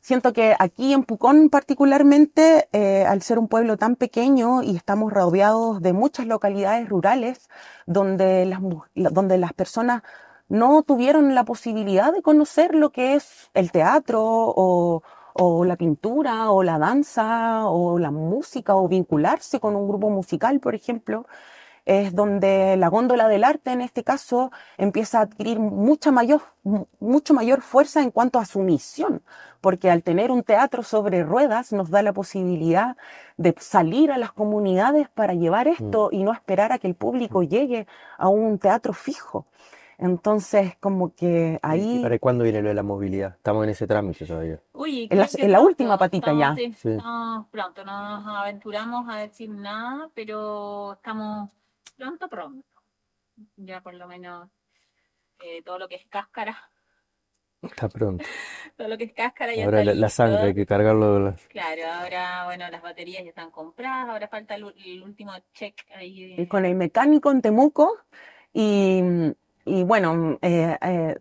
[0.00, 5.12] siento que aquí en Pucón particularmente, eh, al ser un pueblo tan pequeño y estamos
[5.12, 7.48] rodeados de muchas localidades rurales
[7.86, 8.60] donde las,
[8.94, 10.02] donde las personas
[10.48, 15.02] no tuvieron la posibilidad de conocer lo que es el teatro o,
[15.34, 20.60] o la pintura o la danza o la música o vincularse con un grupo musical,
[20.60, 21.26] por ejemplo,
[21.86, 26.86] es donde la góndola del arte en este caso empieza a adquirir mucha mayor, mu-
[27.00, 29.22] mucho mayor fuerza en cuanto a su misión,
[29.60, 32.96] porque al tener un teatro sobre ruedas nos da la posibilidad
[33.36, 35.72] de salir a las comunidades para llevar Mm.
[35.72, 37.86] esto y no esperar a que el público llegue
[38.18, 39.46] a un teatro fijo.
[39.98, 43.34] Entonces, como que ¿Y, y ahí, para cuándo viene lo de la movilidad?
[43.36, 44.60] Estamos en ese trámite todavía.
[44.72, 46.90] Uy, en la, en la última pronto, patita ya, sí, Sí.
[46.90, 51.50] estamos pronto, no nos aventuramos a decir nada, pero estamos
[51.96, 52.66] pronto, pronto.
[53.56, 54.48] Ya por lo menos
[55.42, 56.56] eh, todo lo que es cáscara,
[57.62, 58.22] Está pronto.
[58.76, 61.14] todo lo que es cáscara ya Ahora está la, la sangre hay que cargarlo.
[61.14, 64.64] de las- Claro, ahora, bueno, las baterías ya están compradas, ahora falta el,
[65.02, 66.48] último check ahí de...
[66.48, 67.96] con el mecánico en Temuco
[68.52, 69.00] y,
[69.64, 71.18] y bueno, eh, eh,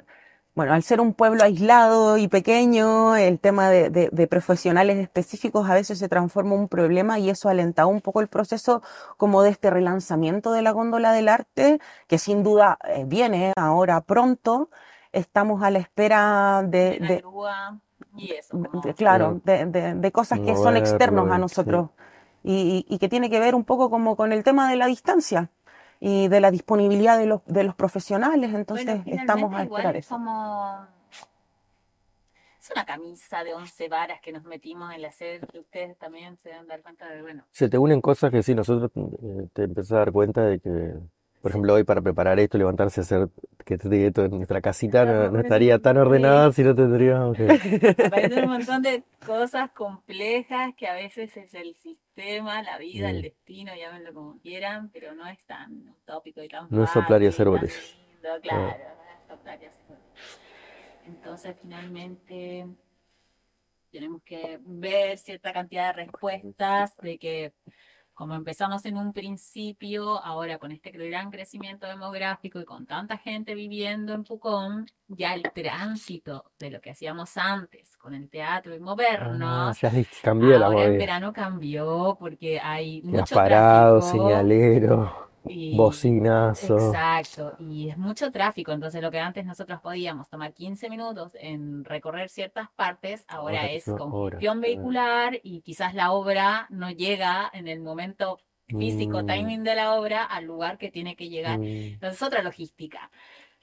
[0.55, 5.67] Bueno, al ser un pueblo aislado y pequeño, el tema de, de- de profesionales específicos
[5.67, 8.83] a veces se transforma en un problema y eso ha alentado un poco el proceso
[9.17, 14.01] como de este relanzamiento de la góndola del arte, que sin duda eh, viene ahora
[14.01, 14.69] pronto.
[15.11, 17.79] Estamos a la espera de, de la de- grúa
[18.15, 21.37] y eso, de- como- de- claro, de, de- de cosas que son Moverlo, externos a
[21.39, 21.89] nosotros
[22.43, 24.85] y, y- y que tiene que ver un poco como con el tema de la
[24.85, 25.49] distancia
[26.05, 28.53] y de la disponibilidad de los, de los profesionales.
[28.53, 30.15] Entonces Bueno, estamos a esperar es eso.
[30.15, 30.85] como...
[32.59, 36.37] Es una camisa de once varas que nos metimos en la sede, que ustedes también
[36.43, 39.63] se dan dar cuenta de, bueno, Se te unen cosas que sí, nosotros eh, te
[39.63, 40.93] empiezas a dar cuenta de que,
[41.43, 43.27] por ejemplo, hoy para preparar esto, levantarse a hacer
[43.65, 47.43] que te esto en nuestra casita, no, estaría tan ordenada si no tendríamos que...
[48.05, 53.19] aparecen un montón de cosas complejas que a veces es el sistema la vida, el
[53.19, 53.21] Mm.
[53.23, 57.27] destino, llámenlo como quieran, pero no es tan utópico y tan No es soplar y
[57.27, 57.97] hacer botellas.
[58.07, 60.07] lindo, claro, no es soplar y hacer botellas.
[61.05, 62.67] Entonces, finalmente,
[63.91, 67.53] tenemos que ver cierta cantidad de respuestas de que
[68.13, 73.55] como empezamos en un principio, ahora con este gran crecimiento demográfico y con tanta gente
[73.55, 78.77] viviendo en Pucón, ya el tránsito de lo que hacíamos antes con el teatro y
[78.77, 80.99] Ah, movernos, ya es- cambió la ahora en movida.
[80.99, 86.75] verano cambió porque hay mucho parado, tráfico señalero, y bocinazo.
[86.77, 91.83] Exacto, y es mucho tráfico, entonces lo que antes nosotros podíamos tomar 15 minutos en
[91.83, 97.67] recorrer ciertas partes, ahora Ahora es congestión vehicular y quizás la obra no llega en
[97.67, 98.37] el momento
[98.77, 101.59] físico, Mm, timing de la obra al lugar que tiene que llegar.
[101.59, 101.93] mm.
[101.95, 103.11] Entonces otra logística,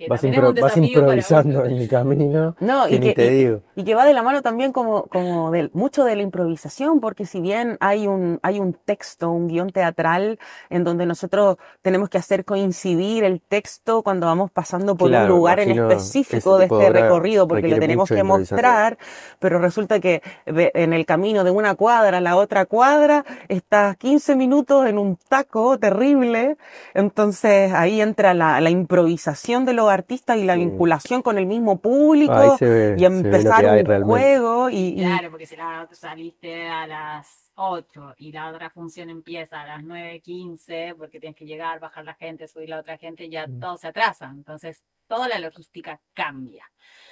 [0.00, 3.60] que Vas, impro- improvisando en el camino, No, que y ni que, te y, digo.
[3.76, 7.40] y que va de la mano también como, como mucho de la improvisación, porque si
[7.40, 10.38] bien hay un, hay un texto, un guion teatral,
[10.70, 15.60] en donde nosotros tenemos que hacer coincidir el texto cuando vamos pasando por un lugar
[15.60, 18.98] en específico de este recorrido, porque lo tenemos que mostrar,
[19.38, 24.36] pero resulta que en el camino de una cuadra a la otra cuadra estás 15
[24.36, 26.56] minutos en un taco terrible,
[26.94, 30.60] entonces ahí entra la, la improvisación de los artistas y la Sí.
[30.60, 34.02] vinculación con el mismo público ve, y empezar un realmente.
[34.04, 39.10] juego y, y- Claro, porque si la saliste a las 8 y la otra función
[39.10, 43.28] empieza a las 9.15 porque tienes que llegar, bajar la gente, subir la otra gente,
[43.28, 43.60] ya Mm.
[43.60, 44.26] todo se atrasa.
[44.34, 46.64] Entonces, toda la logística cambia.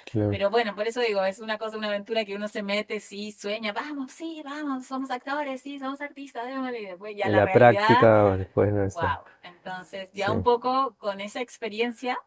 [0.09, 0.29] Claro.
[0.31, 3.31] Pero bueno, por eso digo, es una cosa, una aventura que uno se mete, sí,
[3.33, 7.39] sueña, vamos, sí, vamos, somos actores, sí, somos artistas, démosle", y después ya En la
[7.39, 9.03] la realidad, práctica después no es wow.
[9.43, 10.31] Entonces, ya Sí.
[10.31, 12.17] un poco con esa experiencia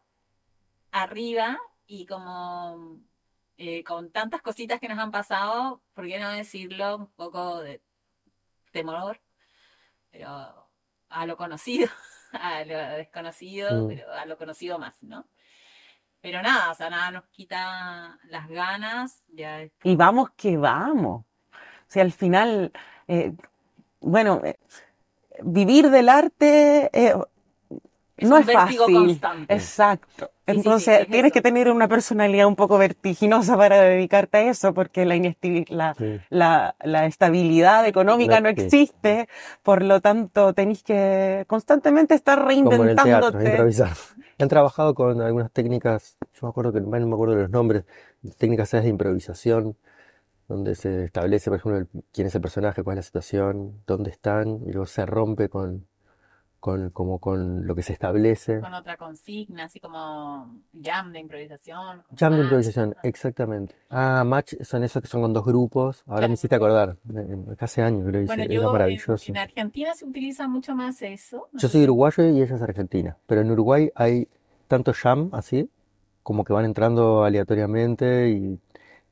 [0.93, 2.99] arriba y como
[3.57, 6.95] eh, con tantas cositas que nos han pasado, ¿por qué no decirlo?
[6.97, 7.81] Un poco de
[8.71, 9.19] temor,
[10.11, 10.69] pero
[11.09, 11.89] a lo conocido,
[12.31, 13.87] a lo desconocido, Mm.
[13.89, 15.27] pero a lo conocido más, ¿no?
[16.21, 21.25] Pero nada, o sea, nada nos quita las ganas, ya es y vamos que vamos.
[21.51, 22.71] O sea, al final,
[23.07, 23.33] eh,
[23.99, 24.57] bueno, eh,
[25.43, 26.89] vivir del arte
[28.15, 28.77] Es no un es fácil.
[28.77, 29.53] constante.
[29.53, 30.07] Exacto.
[30.17, 31.33] Sí, sí, sí, Entonces, es tienes eso.
[31.33, 35.95] que tener una personalidad un poco vertiginosa para dedicarte a eso, porque la, inesti- la,
[35.95, 36.19] Sí.
[36.29, 38.61] la, la estabilidad económica no No, sí.
[38.61, 39.27] existe,
[39.63, 43.49] por lo tanto, tenéis que constantemente estar Como en el teatro, reinventándote.
[43.49, 43.91] improvisar.
[44.39, 47.85] Han trabajado con algunas técnicas, yo me acuerdo que no me acuerdo de los nombres,
[48.37, 49.75] técnicas de improvisación,
[50.47, 54.11] donde se establece, por ejemplo, el- quién es el personaje, cuál es la situación, dónde
[54.11, 55.87] están, y luego se rompe con,
[56.63, 58.61] con, como con lo que se establece.
[58.61, 62.03] con otra consigna, así como jam de improvisación.
[62.17, 62.43] Jam de match.
[62.45, 63.75] improvisación, exactamente.
[63.89, 66.03] Ah, match son esos que son con dos grupos.
[66.05, 66.33] Ahora me Claro.
[66.35, 66.95] hiciste acordar.
[67.59, 71.49] Hace años que lo hice, Bueno, era yo en, Argentina se utiliza mucho más eso.
[71.51, 74.29] no Yo soy uruguayo y ella es argentina, pero en Uruguay hay
[74.69, 75.69] tanto jam así,
[76.23, 78.57] como que van entrando aleatoriamente, y,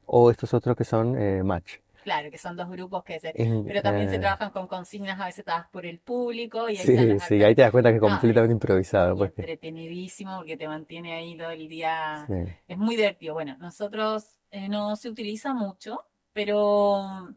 [0.05, 1.79] o estos otros que son eh, match.
[2.03, 3.33] Claro, que son dos grupos que se...
[3.65, 6.77] Pero también se eh, trabajan con consignas a veces dadas por el público y ahí
[6.77, 10.37] sí, están sí, ahí te das cuenta que es No, completamente es- improvisado, pues entretenidísimo
[10.37, 12.25] porque te mantiene ahí todo el día.
[12.27, 12.33] sí.
[12.67, 13.33] Es muy divertido.
[13.35, 17.29] Bueno, nosotros eh, no se utiliza mucho, pero,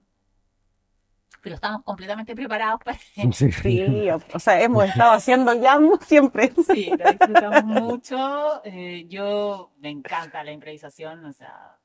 [1.42, 2.98] pero estamos completamente preparados para...
[3.32, 3.52] Sí.
[3.52, 6.52] Sí, o, o sea, hemos estado haciendo jam siempre.
[6.56, 8.62] Sí, lo disfrutamos mucho.
[8.64, 11.78] eh, yo me encanta la improvisación, o sea,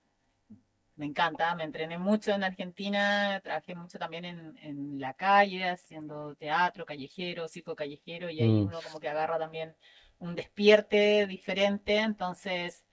[0.99, 1.55] me encanta.
[1.55, 7.47] Me entrené mucho en Argentina, trabajé mucho también en, en la calle, haciendo teatro callejero,
[7.47, 8.65] circo callejero, y ahí Mm.
[8.65, 9.75] uno como que agarra también
[10.19, 11.97] un despierte diferente.
[11.97, 12.85] Entonces,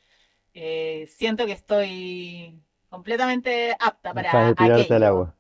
[0.55, 5.35] eh, siento que estoy completamente apta para Para tirarte al agua.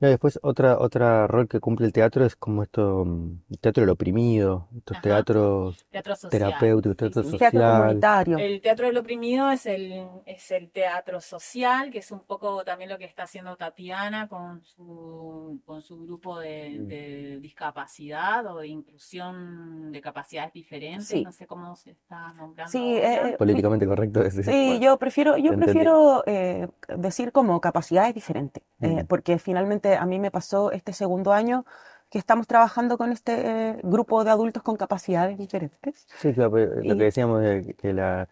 [0.00, 3.80] No, después otra, otra rol que cumple el teatro es como esto, mm, el teatro
[3.82, 5.02] del oprimido, estos Ajá.
[5.02, 6.30] teatros Teatro social.
[6.30, 7.36] terapéuticos, Sí, teatro sí.
[7.36, 7.80] Teatro social.
[7.82, 8.38] comunitario.
[8.38, 12.90] El teatro del oprimido es el, es el teatro social, que es un poco también
[12.90, 16.86] lo que está haciendo Tatiana con su, con su grupo de, Mm.
[16.86, 21.24] de discapacidad o de inclusión de capacidades diferentes, Sí.
[21.24, 23.30] no sé cómo se está nombrando Sí, ahora.
[23.30, 24.44] eh, Políticamente correcto decir.
[24.44, 25.64] Sí, yo prefiero, yo entendí.
[25.64, 29.06] prefiero eh, decir como capacidades diferentes, eh, Mm.
[29.06, 31.64] porque finalmente a mí me pasó este segundo año
[32.10, 33.32] que estamos trabajando con este
[33.70, 36.06] eh, grupo de adultos con capacidades diferentes.
[36.18, 38.28] Sí, claro, pero lo que decíamos de que la,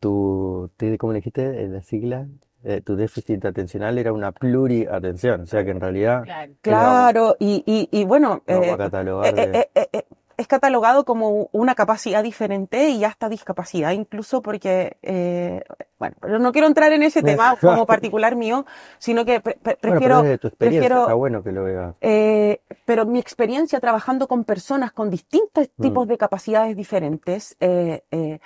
[0.00, 1.64] tu, ¿cómo le dijiste?
[1.64, 2.26] Eh, La sigla,
[2.62, 6.52] eh, tu déficit atencional era una pluriatención, o sea que en realidad, Claro.
[6.62, 10.06] Claro, y, y, y bueno, lo vamos eh, a catalogar eh, de...
[10.36, 15.62] es catalogado como una capacidad diferente y hasta discapacidad, incluso porque, eh,
[15.98, 18.64] bueno, pero no quiero entrar en ese tema como particular mío,
[18.98, 21.64] sino que pre- pre- Bueno, prefiero, pero desde tu experiencia prefiero está bueno que lo
[21.64, 21.94] veas.
[22.00, 25.82] eh, pero mi experiencia trabajando con personas con distintos Mm.
[25.82, 28.38] tipos de capacidades diferentes, eh,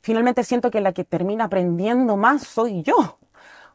[0.00, 3.18] finalmente siento que la que termina aprendiendo más soy yo,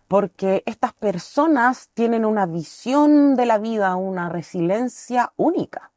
[0.08, 5.92] porque estas personas tienen una visión de la vida, una resiliencia única.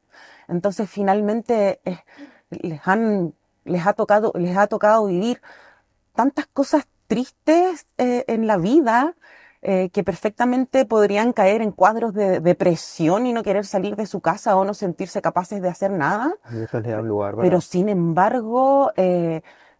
[0.48, 1.98] Entonces, finalmente, eh,
[2.50, 3.34] les han,
[3.64, 5.40] les ha tocado, les ha tocado vivir
[6.14, 9.14] tantas cosas tristes eh, en la vida
[9.62, 14.20] eh, que perfectamente podrían caer en cuadros de depresión y no querer salir de su
[14.20, 17.60] casa o no sentirse capaces de hacer nada, Y eso le da un lugar, pero
[17.62, 18.92] sin embargo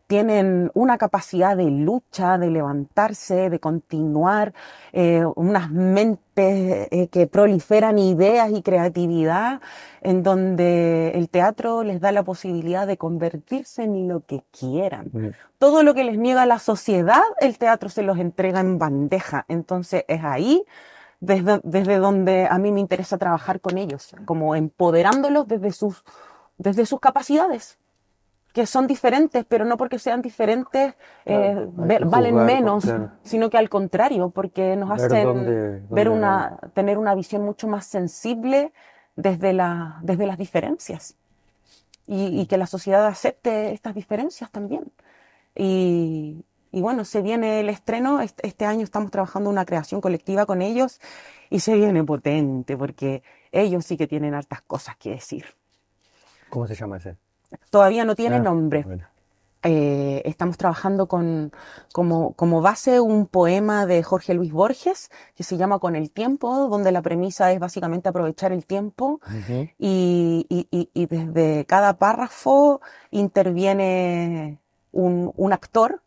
[0.07, 4.53] tienen una capacidad de lucha, de levantarse, de continuar,
[4.93, 9.61] eh, unas mentes eh, que proliferan ideas y creatividad,
[10.03, 15.29] en donde el teatro les da la posibilidad de convertirse en lo que quieran Mm.
[15.59, 19.45] todo lo que les niega la sociedad, el teatro se los entrega en bandeja.
[19.49, 20.65] Entonces es ahí
[21.21, 26.05] desde, desde donde a mí me interesa trabajar con ellos, como empoderándolos desde sus,
[26.59, 27.79] desde sus capacidades,
[28.55, 30.95] que son diferentes, pero no porque sean diferentes
[31.27, 33.11] eh, Claro, que valen juzgar, menos, claro.
[33.25, 37.43] sino que al contrario, porque nos Ver hacen dónde- ver dónde una, tener una visión
[37.45, 38.73] mucho más sensible
[39.17, 41.17] desde la, desde las diferencias.
[42.07, 44.93] Y, y que la sociedad acepte estas diferencias también.
[45.57, 50.47] Y, y bueno, se viene el estreno, este, este año estamos trabajando una creación colectiva
[50.47, 51.01] con ellos
[51.51, 55.45] y se viene potente porque ellos sí que tienen hartas cosas que decir.
[56.51, 57.17] ¿Cómo se llama ese?
[57.71, 58.83] Todavía no tiene Ah, nombre.
[58.85, 59.05] bueno.
[59.67, 61.51] Eh, estamos trabajando con,
[61.93, 66.69] como, como base un poema de Jorge Luis Borges que se llama Con el tiempo,
[66.69, 69.21] donde la premisa es básicamente aprovechar el tiempo
[69.79, 74.59] y, y- y- y desde cada párrafo interviene
[74.93, 76.03] un, un actor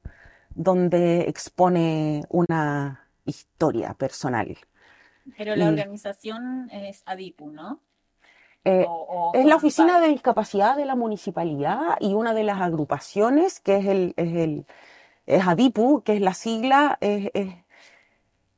[0.54, 4.56] donde expone una historia personal.
[5.36, 7.80] Pero la organización es ADIPU, ¿no?
[8.66, 12.60] Eh, O- o es la oficina de discapacidad de la municipalidad y una de las
[12.62, 14.66] agrupaciones, que es el, es el
[15.28, 17.56] es ADIPU, que es la sigla, es, es-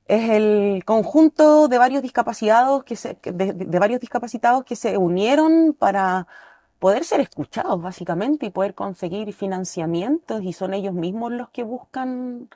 [0.08, 6.28] es el conjunto de varios discapacitados que se, de varios discapacitados que se unieron para
[6.80, 12.50] poder ser escuchados, básicamente, y poder conseguir financiamientos, y son ellos mismos los que buscan,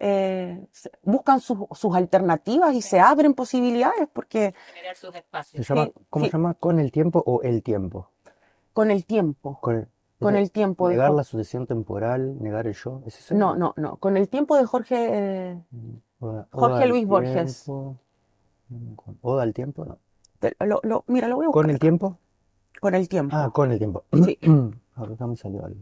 [0.00, 0.66] eh,
[1.02, 5.12] buscan sus, sus alternativas y se abren posibilidades, porque generar sus
[5.44, 6.30] ¿Se llama, Sí, ¿Cómo sí.
[6.30, 6.54] se llama?
[6.54, 8.10] ¿Con el tiempo o el tiempo?
[8.72, 9.88] con el tiempo, Con el,
[10.20, 13.34] con tiempo negar la sucesión temporal, negar el yo, ¿es eso?
[13.34, 13.96] No, no, no.
[13.96, 15.62] Con el tiempo de Jorge, eh,
[16.20, 17.64] Oda- Jorge Oda Luis Borges.
[17.64, 17.96] tiempo.
[18.96, 19.98] Con- Oda al tiempo, no.
[20.38, 21.70] te- lo, lo- mira, lo voy a ¿Con buscar.
[21.70, 22.18] el tiempo?
[22.80, 23.34] Con el tiempo.
[23.36, 24.04] Ah, con el tiempo.
[24.12, 24.38] Sí.
[24.94, 25.80] Ahora acá me salió algo.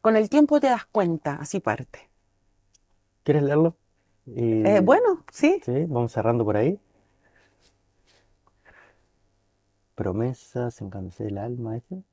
[0.00, 2.08] Con el tiempo te das cuenta, así parte.
[3.26, 3.76] ¿Quieres leerlo?
[4.24, 5.60] Y- Eh, bueno, sí.
[5.64, 6.78] Sí, vamos cerrando por ahí.
[9.96, 12.04] Promesas, encanté el alma, ¿ese?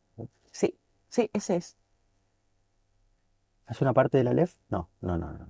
[0.52, 0.76] Sí,
[1.10, 1.78] sí, ese es.
[3.70, 4.56] ¿Es una parte de la LEF?
[4.70, 5.46] No, no, no, no.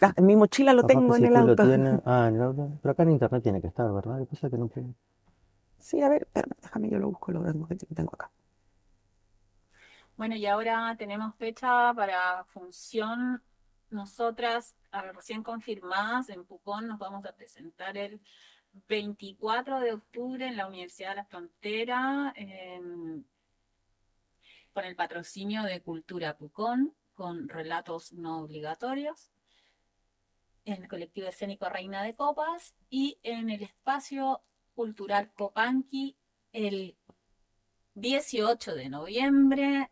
[0.00, 1.62] Ah, en mi mochila lo Capaz tengo en el auto.
[2.06, 2.70] Ah, en el auto.
[2.82, 4.18] Pero acá en internet tiene que estar, ¿verdad?
[4.18, 4.68] Lo que pasa es que no.
[5.80, 8.30] Sí, a ver, espérame, déjame, yo lo busco, lo tengo, lo tengo acá.
[10.16, 13.42] Bueno, y ahora tenemos fecha para función.
[13.88, 14.76] Nosotras,
[15.14, 18.20] recién confirmadas, en Pucón nos vamos a presentar el
[18.88, 22.34] 24 de octubre en la Universidad de la Frontera,
[24.72, 29.32] con el patrocinio de Cultura Pucón, con relatos no obligatorios,
[30.66, 34.42] en el colectivo escénico Reina de Copas y en el espacio
[34.74, 36.16] cultural Copanqui
[36.52, 36.96] el
[37.94, 39.90] 18 de noviembre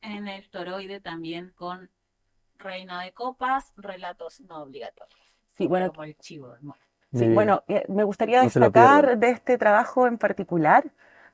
[0.00, 1.90] en el Toroide también con
[2.58, 5.20] Reina de Copas, relatos no obligatorios.
[5.52, 6.76] Sí, bueno, Como el chivo, ¿no?
[7.12, 10.84] Sí, bueno, eh, me gustaría No destacar de este trabajo en particular,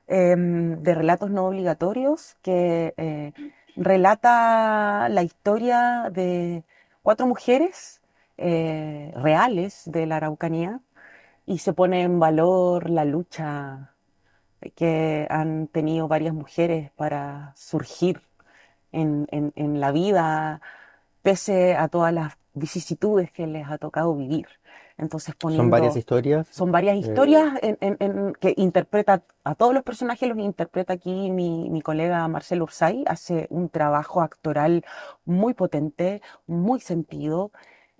[0.07, 3.33] em, de relatos no obligatorios, que eh,
[3.75, 6.63] relata la historia de
[7.01, 8.01] cuatro mujeres
[8.37, 10.81] eh, reales de la Araucanía
[11.45, 13.95] y se pone en valor la lucha
[14.75, 18.21] que han tenido varias mujeres para surgir
[18.91, 20.61] en, en- en la vida,
[21.21, 24.47] pese a todas las vicisitudes que les ha tocado vivir.
[24.97, 26.47] Entonces, Son varias poniendo, historias.
[26.49, 30.93] son varias eh, historias en- en- en- que interpreta a todos los personajes, los interpreta
[30.93, 34.85] aquí mi, mi colega Marcelo Ursay, hace un trabajo actoral
[35.25, 37.51] muy potente, muy sentido,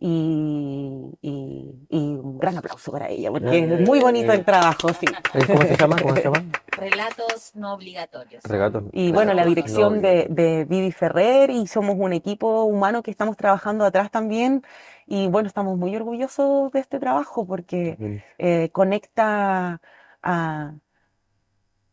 [0.04, 5.06] y, y- y un gran aplauso para ella, porque es muy bonito el trabajo, sí.
[5.36, 5.96] Eh, ¿Cómo se llama?
[6.02, 6.44] ¿Cómo se llama?
[6.72, 8.44] Relatos no obligatorios.
[8.44, 8.86] Regatos.
[8.94, 13.12] Y bueno, la dirección no de, de Vivi Ferrer y somos un equipo humano que
[13.12, 14.64] estamos trabajando atrás también.
[15.06, 19.82] Y bueno, estamos muy orgullosos de este trabajo porque eh, conecta
[20.24, 20.74] a-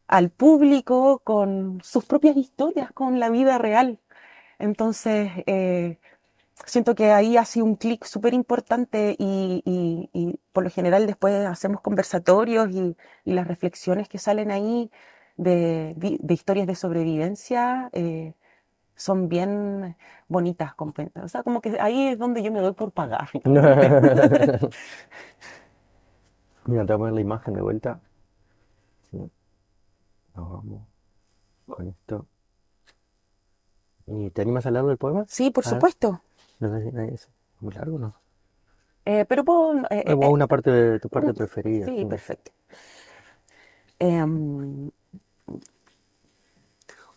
[0.06, 3.98] al público con sus propias historias, con la vida real.
[4.58, 5.98] Entonces, eh,
[6.66, 11.06] siento que ahí ha sido un clic súper importante y, y- y por lo general
[11.06, 14.90] después hacemos conversatorios y, y las reflexiones que salen ahí
[15.36, 15.94] de,
[16.28, 18.34] historias de sobrevivencia eh,
[18.96, 19.96] son bien
[20.28, 20.74] bonitas.
[20.78, 23.28] O sea, como que ahí es donde yo me doy por pagar.
[26.66, 28.00] Mira, te voy a poner la imagen de vuelta.
[29.10, 29.30] Sí.
[30.34, 30.82] Nos vamos
[31.66, 32.26] con esto.
[34.06, 35.24] ¿Y te animas a leerlo el poema?
[35.28, 35.78] Sí, por A ver.
[36.60, 37.28] No sé si no es
[37.60, 38.14] muy largo, ¿no?
[39.04, 41.86] Eh, pero puedo, eh, eh, una parte de tu parte Mm, preferida.
[41.86, 42.04] Sí, sí.
[42.04, 42.52] perfecto.
[44.00, 44.90] Em,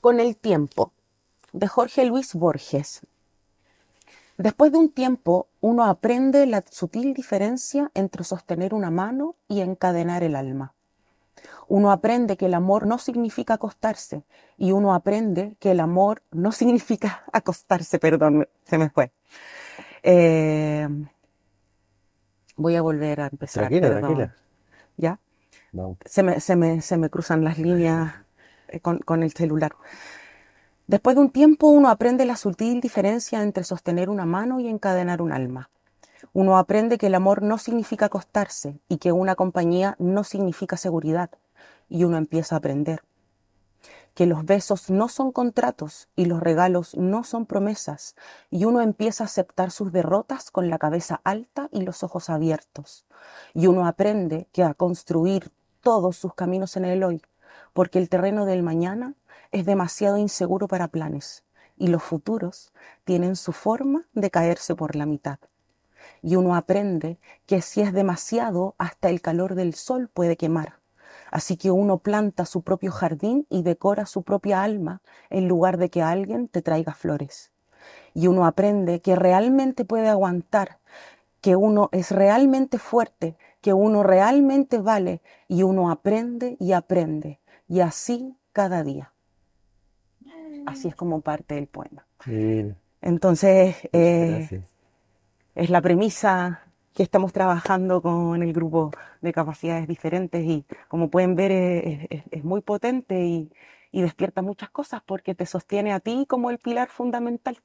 [0.02, 0.92] con el tiempo,
[1.54, 3.02] de Jorge Luis Borges.
[4.38, 10.24] Después de un tiempo, uno aprende la sutil diferencia entre sostener una mano y encadenar
[10.24, 10.74] el alma.
[11.68, 14.24] Uno aprende que el amor no significa acostarse
[14.58, 19.12] y uno aprende que el amor no significa acostarse, perdón, se me fue.
[20.04, 20.88] Eh,
[22.56, 24.02] voy a volver a empezar, Tranquila, perdón.
[24.02, 24.36] tranquila.
[24.98, 25.20] ¿Ya?
[26.06, 28.14] Se me, se me, se me cruzan las líneas
[28.68, 29.74] eh, con, con el celular.
[30.88, 35.22] Después de un tiempo uno aprende la sutil diferencia entre sostener una mano y encadenar
[35.22, 35.70] un alma.
[36.34, 41.30] Uno aprende que el amor no significa acostarse y que una compañía no significa seguridad.
[41.90, 43.02] Y uno empieza a aprender
[44.14, 48.16] que los besos no son contratos y los regalos no son promesas.
[48.50, 53.06] Y uno empieza a aceptar sus derrotas con la cabeza alta y los ojos abiertos.
[53.54, 55.52] Y uno aprende que a construir
[55.82, 57.22] todos sus caminos en el hoy,
[57.74, 59.16] porque el terreno del mañana
[59.52, 61.44] es demasiado inseguro para planes
[61.78, 62.74] y los futuros
[63.06, 65.40] tienen su forma de caerse por la mitad.
[66.22, 70.81] Y uno aprende que si es demasiado, hasta el calor del sol puede quemar.
[71.32, 75.90] Así que uno planta su propio jardín y decora su propia alma en lugar de
[75.90, 77.52] que alguien te traiga flores.
[78.14, 80.80] Y uno aprende que realmente puede aguantar,
[81.40, 87.40] que uno es realmente fuerte, que uno realmente vale y uno aprende y aprende.
[87.70, 89.14] Y así cada día.
[90.66, 92.06] Así es como parte del poema.
[92.26, 94.64] Bien, Entonces, eh,
[95.56, 96.62] es la premisa
[96.96, 102.24] que estamos trabajando con el grupo de capacidades diferentes y como pueden ver es, es-
[102.32, 103.52] es muy potente y,
[103.92, 107.58] y despierta muchas cosas porque te sostiene a ti como el pilar fundamental.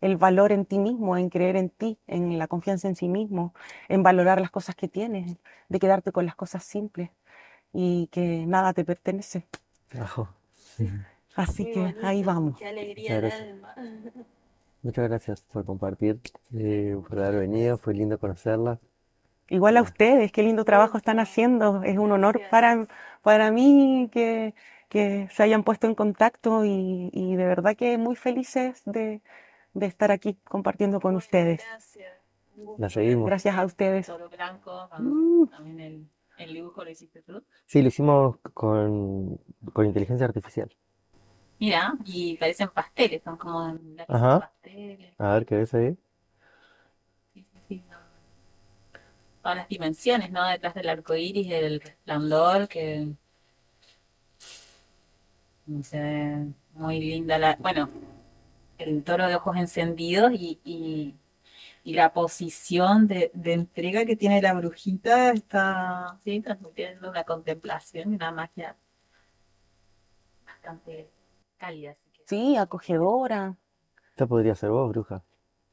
[0.00, 3.54] El valor en ti mismo, en creer en ti, en la confianza en sí mismo,
[3.88, 5.36] en valorar las cosas que tienes,
[5.68, 7.10] de quedarte con las cosas simples
[7.72, 9.46] y que nada te pertenece.
[10.00, 10.28] Ajo.
[11.34, 12.56] Así Qué que bonito, ahí vamos.
[12.58, 13.74] Qué alegría del alma.
[14.82, 16.20] Muchas gracias por compartir,
[16.54, 17.76] eh, por haber venido.
[17.78, 18.78] Fue lindo conocerla.
[19.48, 21.82] Igual a ustedes, qué lindo trabajo están haciendo.
[21.82, 22.86] Es un honor para,
[23.22, 24.54] para mí que,
[24.88, 29.20] que se hayan puesto en contacto y, y de verdad que muy felices de,
[29.74, 31.62] de estar aquí compartiendo con ustedes.
[31.68, 32.12] Gracias.
[32.78, 33.26] La seguimos.
[33.26, 34.06] Gracias a ustedes.
[34.06, 35.46] Toro blanco, Mm.
[35.46, 36.06] también el,
[36.38, 37.42] el dibujo lo hiciste tú.
[37.66, 39.38] Sí, lo hicimos con,
[39.72, 40.70] con inteligencia artificial.
[41.60, 44.38] Mira, y parecen pasteles, son como lápices Ajá.
[44.40, 45.14] pasteles.
[45.18, 45.96] A ver, ¿qué ves ahí?
[47.34, 47.98] Sí, sí, sí, no.
[49.42, 50.46] Todas las dimensiones, ¿no?
[50.46, 53.08] Detrás del arco iris, del resplandor, que
[55.82, 57.88] se ve muy linda la, bueno,
[58.78, 61.16] el toro de ojos encendidos y, y,
[61.84, 68.12] y la posición de, de entrega que tiene la brujita está, sí, transmitiendo una contemplación
[68.12, 68.76] y una magia
[70.46, 71.08] bastante
[71.60, 71.92] cálida.
[71.92, 73.56] así que- Sí, acogedora.
[74.10, 75.22] Esta podría ser vos, bruja.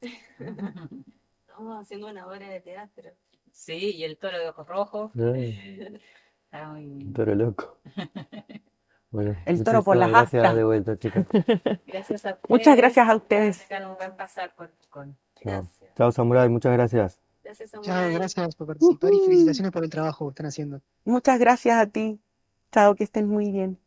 [1.48, 3.10] Estamos haciendo una obra de teatro.
[3.50, 5.10] Sí, y el toro de ojos rojos.
[5.16, 7.12] Está muy...
[7.12, 7.78] toro loco.
[9.10, 10.54] Bueno, El toro por las gracias astas.
[10.56, 11.24] de vuelta, chicos.
[11.86, 12.76] Gracias a Muchas ustedes.
[12.76, 13.66] gracias a ustedes.
[13.66, 15.44] Tengan un buen pasar con, con Chao.
[15.62, 15.94] Gracias.
[15.96, 17.18] Chao, Samurai, muchas gracias.
[17.42, 18.12] Gracias, Chao, Samurai.
[18.12, 20.82] gracias por participar y felicitaciones por el trabajo que están haciendo.
[21.06, 22.20] Muchas gracias a ti.
[22.70, 23.78] Chao, que estén muy bien.